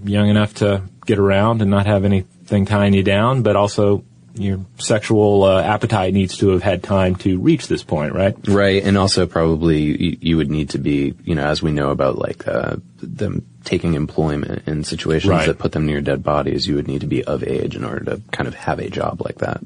[0.05, 4.05] young enough to get around and not have anything tying you down, but also
[4.35, 8.35] your sexual uh, appetite needs to have had time to reach this point, right?
[8.49, 11.91] Right, and also probably you, you would need to be, you know, as we know
[11.91, 15.47] about like uh, them taking employment in situations Right.
[15.47, 18.05] that put them near dead bodies, you would need to be of age in order
[18.07, 19.61] to kind of have a job like that.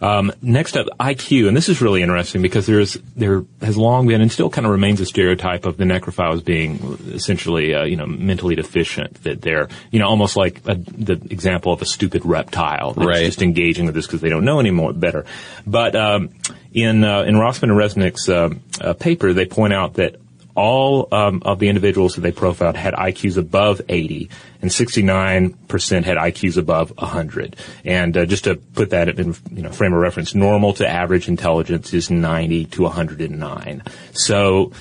[0.00, 4.20] Um, next up, IQ, and this is really interesting because there's there has long been
[4.20, 7.96] and still kind of remains a stereotype of the necrophile as being essentially, uh, you
[7.96, 9.22] know, mentally deficient.
[9.24, 13.26] That they're, you know, almost like a, the example of a stupid reptile that's Right.
[13.26, 15.26] just engaging with this because they don't know any more better.
[15.66, 16.30] But um,
[16.72, 20.16] in uh, in Rosman and Resnick's uh, uh, paper, they point out that
[20.54, 24.30] all um, of the individuals that they profiled had IQs above 80,
[24.62, 27.56] and 69% had IQs above 100.
[27.84, 31.28] And uh, just to put that in you know frame of reference, normal to average
[31.28, 33.82] intelligence is 90 to 109.
[34.12, 34.72] So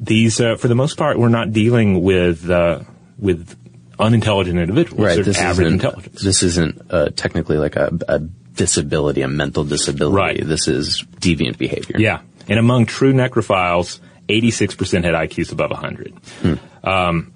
[0.00, 2.80] these, uh, for the most part, we're not dealing with uh,
[3.18, 3.56] with
[3.98, 5.04] unintelligent individuals.
[5.04, 6.22] Right, They're this average isn't, intelligence.
[6.22, 10.16] this isn't uh, technically like a, a disability, a mental disability.
[10.16, 10.46] Right.
[10.46, 11.96] This is deviant behavior.
[11.98, 12.20] Yeah.
[12.48, 16.14] And among true necrophiles, 86% had IQs above 100.
[16.84, 17.32] Um,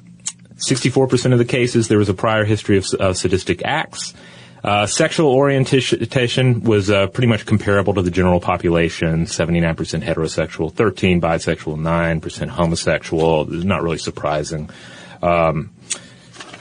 [0.56, 4.14] 64% of the cases, there was a prior history of uh, sadistic acts.
[4.62, 11.20] Uh, sexual orientation was uh, pretty much comparable to the general population 79% heterosexual, 13
[11.20, 13.44] bisexual, 9% homosexual.
[13.46, 14.70] Not really surprising.
[15.20, 15.70] Um,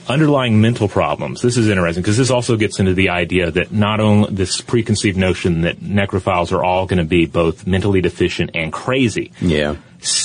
[0.07, 1.41] underlying mental problems.
[1.41, 5.17] This is interesting because this also gets into the idea that not only this preconceived
[5.17, 9.31] notion that necrophiles are all going to be both mentally deficient and crazy.
[9.41, 9.75] Yeah.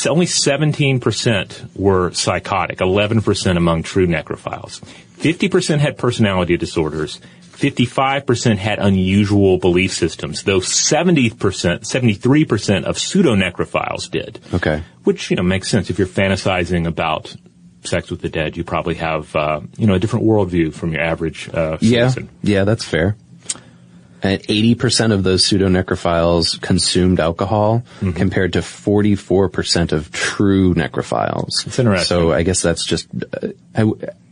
[0.09, 4.81] Only 17% were psychotic, 11% among true necrophiles.
[5.19, 7.21] 50% had personality disorders.
[7.53, 14.39] 55% had unusual belief systems, though 70%, 73% of pseudo-necrophiles did.
[14.53, 14.83] Okay.
[15.05, 15.89] Which, you know, makes sense.
[15.89, 17.35] If you're fantasizing about
[17.83, 21.03] sex with the dead, you probably have, uh, you know, a different worldview from your
[21.03, 22.09] average, uh, Yeah.
[22.09, 22.29] citizen.
[22.43, 23.17] Yeah, that's fair.
[24.23, 28.13] And 80% of those pseudo-necrophiles consumed alcohol Mm-hmm.
[28.13, 31.67] compared to 44% of true necrophiles.
[31.67, 32.07] It's interesting.
[32.07, 33.83] So I guess that's just, uh, I,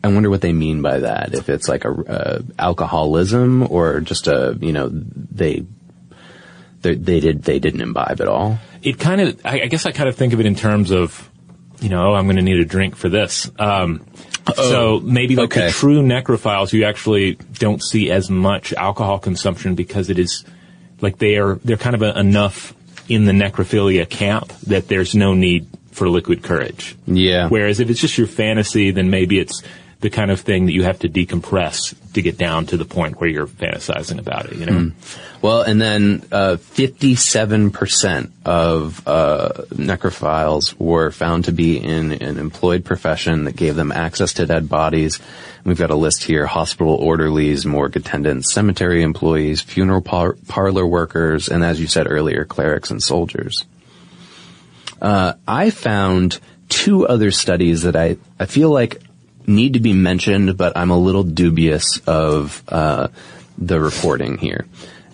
[0.03, 1.35] I wonder what they mean by that.
[1.35, 5.65] If it's like a, uh, alcoholism or just a, you know, they,
[6.83, 8.59] they, they did, they didn't imbibe at all.
[8.83, 11.31] it kind of, I, I guess I kind of think of it in terms of,
[11.81, 13.51] you know, oh, I'm going to need a drink for this.
[13.59, 14.05] Um,
[14.47, 15.67] Oh, so maybe like okay.
[15.67, 20.45] the true necrophiles, you actually don't see as much alcohol consumption because it is
[21.01, 22.75] like they are, they're kind of a, enough
[23.09, 26.97] in the necrophilia camp that there's no need for liquid courage.
[27.07, 27.49] Yeah.
[27.49, 29.63] Whereas if it's just your fantasy, then maybe it's
[30.05, 33.19] the kind of thing that you have to decompress to get down to the point
[33.19, 34.93] where you're fantasizing about it, you know?
[35.41, 42.85] Well, and then uh, 57% of uh, necrophiles were found to be in an employed
[42.85, 45.21] profession that gave them access to dead bodies.
[45.65, 51.49] We've got a list here: hospital orderlies, morgue attendants, cemetery employees, funeral par- parlor workers,
[51.49, 53.65] and as you said earlier, clerics and soldiers.
[55.01, 59.01] Uh, I found two other studies that I, I feel like
[59.47, 63.09] need to be mentioned, but I'm a little dubious of uh,
[63.59, 64.67] the reporting here.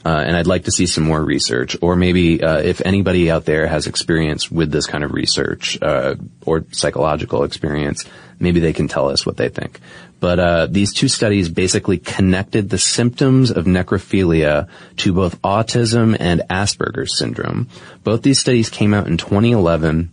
[0.04, 3.44] Uh, and I'd like to see some more research, or maybe uh, if anybody out
[3.44, 6.14] there has experience with this kind of research uh,
[6.46, 8.06] or psychological experience,
[8.38, 9.78] maybe they can tell us what they think.
[10.18, 14.68] But uh, these two studies basically connected the symptoms of necrophilia
[14.98, 17.68] to both autism and Asperger's syndrome.
[18.02, 20.10] Both these studies came out in 2011.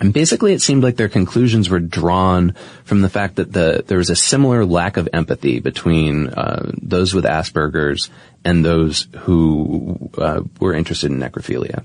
[0.00, 3.98] And basically it seemed like their conclusions were drawn from the fact that the, there
[3.98, 8.08] was a similar lack of empathy between uh, those with Asperger's
[8.44, 11.84] and those who uh, were interested in necrophilia.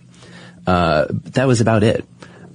[0.67, 2.05] Uh, that was about it.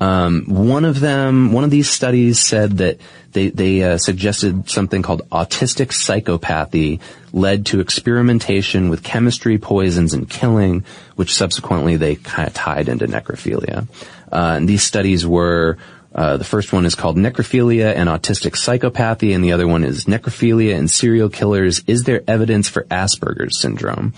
[0.01, 3.01] Um, one of them, one of these studies said that
[3.33, 7.01] they they uh, suggested something called autistic psychopathy
[7.33, 10.85] led to experimentation with chemistry, poisons, and killing,
[11.17, 13.89] which subsequently they kind of tied into necrophilia.
[14.31, 15.79] Uh, and these studies were.
[16.15, 20.07] Uh, the first one is called necrophilia and autistic psychopathy, and the other one is
[20.07, 21.83] necrophilia and serial killers.
[21.87, 24.15] Is there evidence for Asperger's syndrome?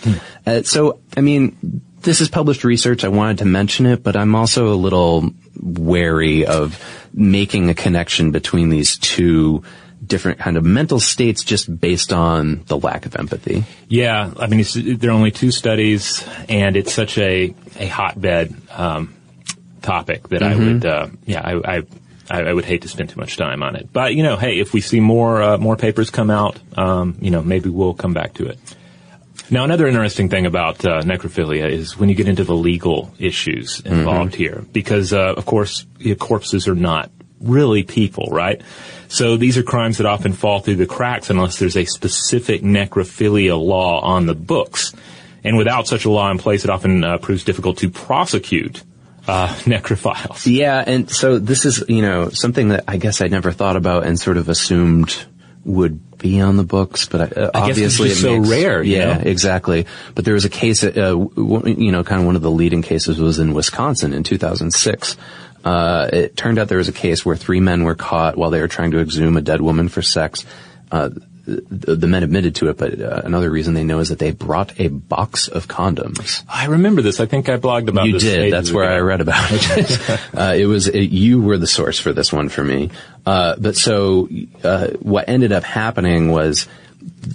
[0.47, 3.05] Uh, so, I mean, this is published research.
[3.05, 5.31] I wanted to mention it, but I'm also a little
[5.61, 6.83] wary of
[7.13, 9.65] making a connection between these two
[10.05, 13.65] different kind of mental states just based on the lack of empathy.
[13.89, 14.65] Yeah, I mean,
[14.97, 19.15] there are only two studies, and it's such a a hotbed um,
[19.83, 20.61] topic that mm-hmm.
[20.61, 21.83] I would, uh, yeah, I, I,
[22.31, 23.93] I would hate to spend too much time on it.
[23.93, 27.31] But you know, hey, if we see more uh, more papers come out, um, you
[27.31, 28.59] know, maybe we'll come back to it.
[29.53, 33.81] Now, another interesting thing about uh, necrophilia is when you get into the legal issues
[33.81, 34.43] involved mm-hmm.
[34.43, 35.87] here, because uh, of course
[36.21, 37.11] corpses are not
[37.41, 38.63] really people, right?
[39.09, 43.61] So these are crimes that often fall through the cracks unless there's a specific necrophilia
[43.61, 44.95] law on the books.
[45.43, 48.85] And without such a law in place, it often uh, proves difficult to prosecute
[49.27, 50.51] uh, necrophiles.
[50.51, 54.07] Yeah, and so this is, you know, something that I guess I never thought about
[54.07, 55.27] and sort of assumed
[55.65, 58.83] would be on the books, but uh, I obviously it's it makes, so rare.
[58.83, 59.23] Yeah, know?
[59.25, 59.87] exactly.
[60.15, 63.21] But there was a case, uh, you know, kind of one of the leading cases
[63.21, 65.17] was in Wisconsin in 2006.
[65.63, 68.61] Uh, it turned out there was a case where three men were caught while they
[68.61, 70.47] were trying to exhume a dead woman for sex.
[71.71, 74.31] The, the, men admitted to it, but uh, another reason they know is that they
[74.31, 76.45] brought a box of condoms.
[76.49, 77.21] I remember this.
[77.21, 78.25] I think I blogged about you this.
[78.25, 78.53] You did.
[78.53, 78.95] That's where ago.
[78.95, 80.21] I read about it.
[80.37, 82.91] uh, it was it, you were the source for this one for me.
[83.27, 84.29] Uh, but so
[84.63, 86.69] uh, what ended up happening was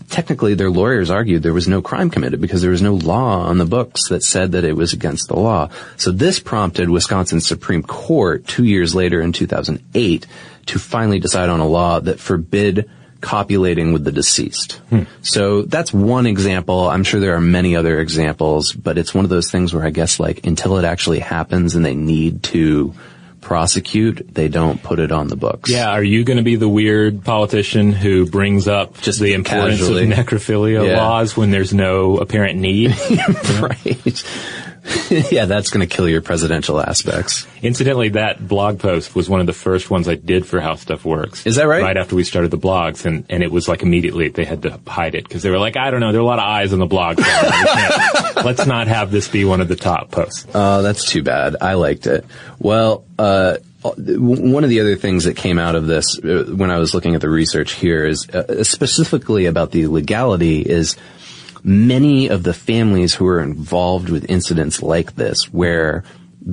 [0.09, 3.57] technically their lawyers argued there was no crime committed because there was no law on
[3.57, 5.70] the books that said that it was against the law.
[5.97, 10.28] So this prompted Wisconsin Supreme Court two years later in 2008
[10.68, 12.89] to finally decide on a law that forbid
[13.22, 14.74] copulating with the deceased.
[14.89, 15.03] Hmm.
[15.22, 16.88] So that's one example.
[16.88, 19.89] I'm sure there are many other examples, but it's one of those things where I
[19.89, 22.93] guess like until it actually happens and they need to
[23.45, 25.70] prosecute, they don't put it on the books.
[25.70, 29.80] Yeah, are you going to be the weird politician who brings up just the importance
[29.80, 30.11] casually.
[30.11, 30.97] of necrophilia yeah.
[30.97, 32.89] laws when there's no apparent need?
[33.61, 34.24] right.
[35.31, 37.47] yeah, that's going to kill your presidential aspects.
[37.61, 41.05] Incidentally, that blog post was one of the first ones I did for How Stuff
[41.05, 41.45] Works.
[41.45, 41.81] Is that right?
[41.81, 44.79] Right after we started the blogs, and, and it was like immediately they had to
[44.86, 46.71] hide it because they were like, I don't know, there are a lot of eyes
[46.71, 47.17] on the blog.
[48.45, 50.45] let's not have this be one of the top posts.
[50.53, 51.55] Oh, that's too bad.
[51.61, 52.25] I liked it.
[52.59, 56.79] Well, uh, one of the other things that came out of this uh, when I
[56.79, 60.95] was looking at the research here is uh, specifically about the legality is
[61.66, 66.03] many of the families who are involved with incidents like this where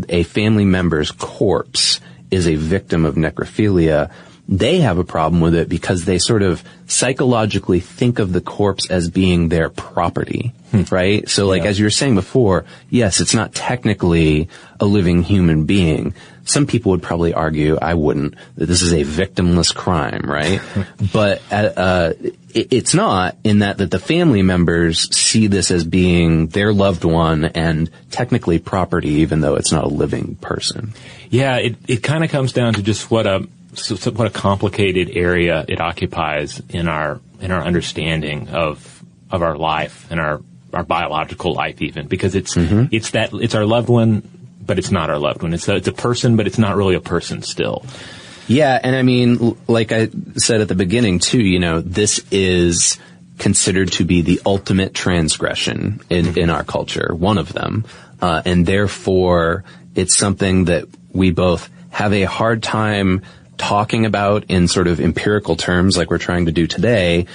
[0.09, 2.01] a family member's corpse
[2.31, 4.11] is a victim of necrophilia,
[4.49, 8.91] they have a problem with it because they sort of psychologically think of the corpse
[8.91, 10.83] as being their property, hmm.
[10.91, 11.29] right?
[11.29, 11.69] So like, yeah.
[11.69, 14.49] as you were saying before, yes, it's not technically
[14.81, 16.15] a living human being.
[16.45, 20.61] Some people would probably argue, I wouldn't, that this is a victimless crime, right?
[21.13, 22.13] but, uh,
[22.55, 27.47] it's not in that that the family members see this as being their loved one
[27.47, 30.93] and technically property, even though it's not a living person.
[31.31, 33.49] Yeah, it, it kind of comes down to just what a,
[34.11, 40.07] what a complicated area it occupies in our in our understanding of of our life
[40.11, 40.43] and our
[40.75, 42.85] our biological life even because it's mm-hmm.
[42.95, 44.23] it's that it's our loved one
[44.65, 45.53] but it's not our loved one.
[45.53, 47.85] It's a, it's a person but it's not really a person still.
[48.49, 52.99] Yeah and i mean like i said at the beginning too you know this is
[53.39, 57.85] considered to be the ultimate transgression in in our culture one of them.
[58.21, 63.23] Uh, and therefore it's something that we both have a hard time
[63.59, 67.27] talking about in sort of empirical terms like we're trying to do today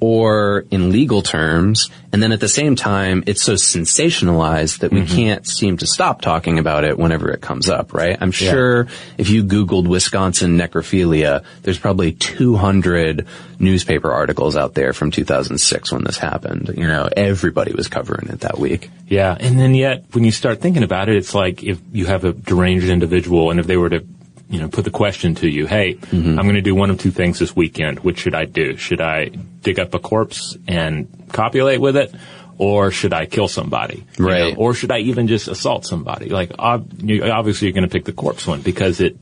[0.00, 1.90] or in legal terms.
[2.12, 5.14] And then at the same time, it's so sensationalized that we mm-hmm.
[5.14, 8.16] can't seem to stop talking about it whenever it comes up, right?
[8.20, 8.90] I'm sure yeah.
[9.18, 13.26] if you Googled Wisconsin necrophilia, there's probably 200
[13.58, 16.70] newspaper articles out there from 2006 when this happened.
[16.76, 18.90] You know, everybody was covering it that week.
[19.08, 19.36] Yeah.
[19.38, 22.32] And then yet, when you start thinking about it, it's like if you have a
[22.32, 24.06] deranged individual and if they were to
[24.48, 26.38] you know, put the question to you, hey, mm-hmm.
[26.38, 28.00] I'm going to do one of two things this weekend.
[28.00, 28.76] Which should I do?
[28.76, 32.14] Should I dig up a corpse and copulate with it?
[32.58, 34.06] Or should I kill somebody?
[34.18, 34.54] Right.
[34.54, 34.60] Know?
[34.60, 36.30] Or should I even just assault somebody?
[36.30, 39.18] Like, obviously you're going to pick the corpse one because it,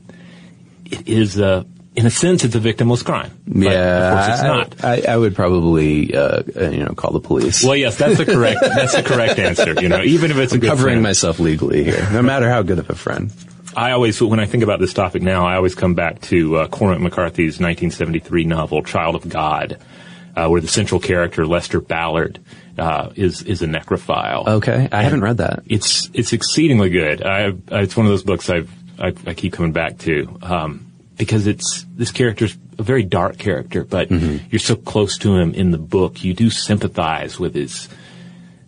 [0.85, 1.65] it is a,
[1.95, 3.31] in a sense, it's a victimless crime.
[3.47, 4.85] But yeah, of course it's not.
[4.85, 7.63] I, I would probably, uh, you know, call the police.
[7.63, 8.59] Well, yes, that's the correct.
[8.61, 9.81] that's the correct answer.
[9.81, 11.03] You know, even if it's I'm a good covering friend.
[11.03, 13.31] myself legally here, no matter how good of a friend.
[13.75, 16.67] I always, when I think about this topic now, I always come back to uh,
[16.67, 19.79] Cormac McCarthy's 1973 novel, Child of God,
[20.35, 22.39] uh, where the central character, Lester Ballard,
[22.77, 24.47] uh, is is a necrophile.
[24.47, 25.63] Okay, I and haven't read that.
[25.65, 27.23] It's it's exceedingly good.
[27.23, 28.69] I, it's one of those books I've,
[28.99, 33.83] i i keep coming back to um, because it's this character's a very dark character,
[33.83, 34.45] but mm-hmm.
[34.49, 37.87] you're so close to him in the book, you do sympathize with his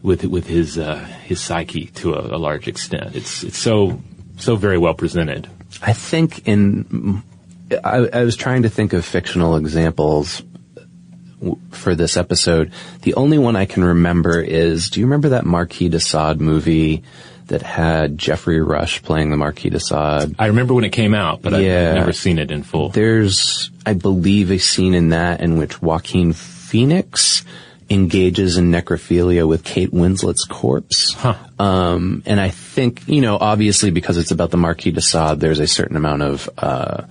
[0.02, 0.96] with with his uh,
[1.26, 3.16] his psyche to a, a large extent.
[3.16, 4.02] It's it's so
[4.38, 5.50] so very well presented.
[5.82, 7.22] I think in
[7.84, 10.42] I, I was trying to think of fictional examples
[11.72, 12.72] for this episode.
[13.02, 17.04] The only one I can remember is, do you remember that Marquis de Sade movie
[17.48, 20.36] that had Geoffrey Rush playing the Marquis de Sade?
[20.40, 21.90] I remember when it came out, but Yeah.
[21.90, 22.90] I've never seen it in full.
[22.90, 27.44] There's, I believe, a scene in that in which Joaquin Phoenix
[27.90, 31.16] engages in necrophilia with Kate Winslet's corpse.
[31.60, 35.60] Um, and I think, you know, obviously because it's about the Marquis de Sade, there's
[35.60, 37.04] a certain amount of, uh,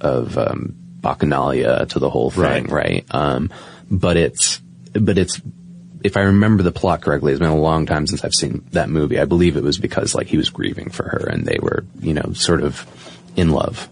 [0.00, 2.70] of, um, bacchanalia to the whole thing, Right.
[2.70, 3.04] right?
[3.10, 3.50] Um,
[3.90, 4.60] but it's,
[4.92, 5.40] but it's,
[6.02, 8.88] if I remember the plot correctly, it's been a long time since I've seen that
[8.88, 9.18] movie.
[9.18, 12.14] I believe it was because like he was grieving for her and they were, you
[12.14, 12.86] know, sort of
[13.36, 13.88] in love.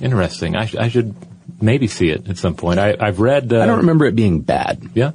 [0.00, 0.56] Interesting.
[0.56, 1.14] I, sh- I should
[1.60, 2.80] maybe see it at some point.
[2.80, 3.52] I, I've read.
[3.52, 4.90] Uh, I don't remember it being bad.
[4.94, 5.12] Yeah,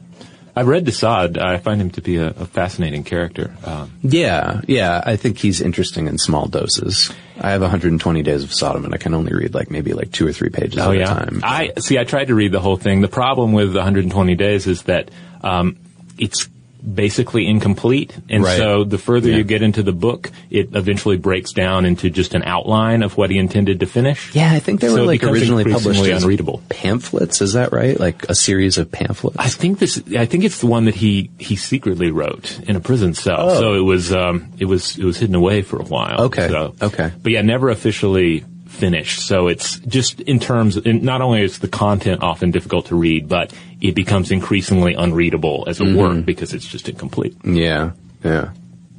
[0.56, 1.38] I've read de Sade.
[1.38, 3.56] I find him to be a, a fascinating character.
[3.64, 5.02] Um, Yeah, yeah.
[5.06, 7.12] I think he's interesting in small doses.
[7.40, 10.28] I have 120 Days of Sodom, and I can only read like maybe like two
[10.28, 11.04] or three pages oh at yeah.
[11.04, 11.42] a time.
[11.44, 11.98] I see.
[11.98, 13.02] I tried to read the whole thing.
[13.02, 15.10] The problem with 120 days is that
[15.42, 15.78] um,
[16.18, 16.50] it's
[16.82, 18.58] basically incomplete, and Right.
[18.58, 19.38] so the further Yeah.
[19.38, 23.30] you get into the book, it eventually breaks down into just an outline of what
[23.30, 24.30] he intended to finish.
[24.34, 26.62] yeah, I think they were it like originally published as unreadable.
[26.70, 27.42] pamphlets.
[27.42, 28.00] Is that right?
[28.00, 29.38] Like a series of pamphlets.
[29.40, 30.02] I think this.
[30.18, 33.50] I think it's the one that he he secretly wrote in a prison cell.
[33.52, 33.60] Oh.
[33.60, 36.22] So it was um it was it was hidden away for a while.
[36.26, 37.12] Okay, So- okay.
[37.22, 39.22] But yeah, never officially finished.
[39.28, 40.80] So it's just in terms.
[40.86, 45.80] Not only is the content often difficult to read, but it becomes increasingly unreadable as
[45.80, 45.98] a Mm-hmm.
[45.98, 47.36] work because it's just incomplete.
[47.44, 47.92] yeah,
[48.24, 48.52] yeah.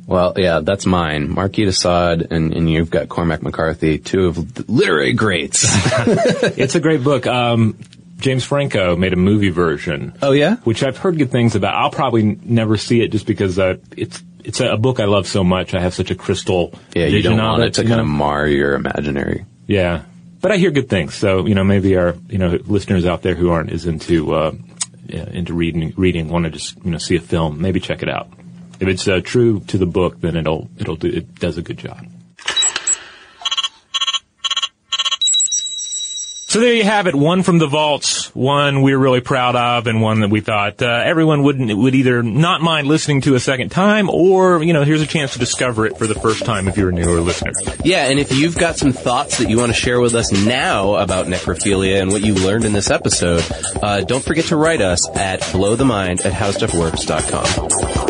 [0.06, 1.30] Well, yeah, that's mine.
[1.30, 5.62] Marquis de Sade, and, and you've got Cormac McCarthy, two of the literary greats.
[6.58, 7.28] it's a great book.
[7.28, 7.78] Um,
[8.18, 10.12] James Franco made a movie version.
[10.20, 10.56] Oh, yeah?
[10.64, 11.74] which I've heard good things about.
[11.76, 15.04] I'll probably n- never see it just because uh, it's it's a, a book I
[15.04, 15.74] love so much.
[15.74, 18.48] I have such a crystal yeah, you vision don't want it to kind of mar
[18.48, 19.44] your imaginary.
[19.70, 20.02] Yeah,
[20.40, 21.14] but I hear good things.
[21.14, 24.52] So you know, maybe our you know listeners out there who aren't as into uh,
[25.08, 27.60] into reading reading want to just you know see a film.
[27.60, 28.32] Maybe check it out.
[28.80, 31.78] If it's uh, true to the book, then it'll it'll do it does a good
[31.78, 32.04] job.
[36.50, 37.14] So there you have it.
[37.14, 40.86] One from the vaults, one we're really proud of, and one that we thought uh,
[41.04, 45.00] everyone wouldn't would either not mind listening to a second time, or you know, here's
[45.00, 47.52] a chance to discover it for the first time if you're a newer listener.
[47.84, 50.96] Yeah, and if you've got some thoughts that you want to share with us now
[50.96, 53.44] about necrophilia and what you learned in this episode,
[53.80, 58.09] uh, don't forget to write us at blowthemind at howstuffworks.com.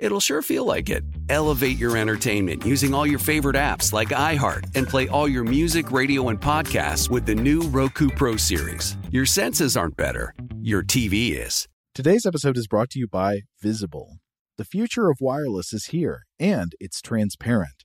[0.00, 1.04] it'll sure feel like it.
[1.28, 5.92] Elevate your entertainment using all your favorite apps like iHeart and play all your music,
[5.92, 8.96] radio, and podcasts with the new Roku Pro Series.
[9.12, 11.68] Your senses aren't better, your TV is.
[11.94, 14.18] Today's episode is brought to you by Visible.
[14.58, 17.84] The future of wireless is here, and it's transparent.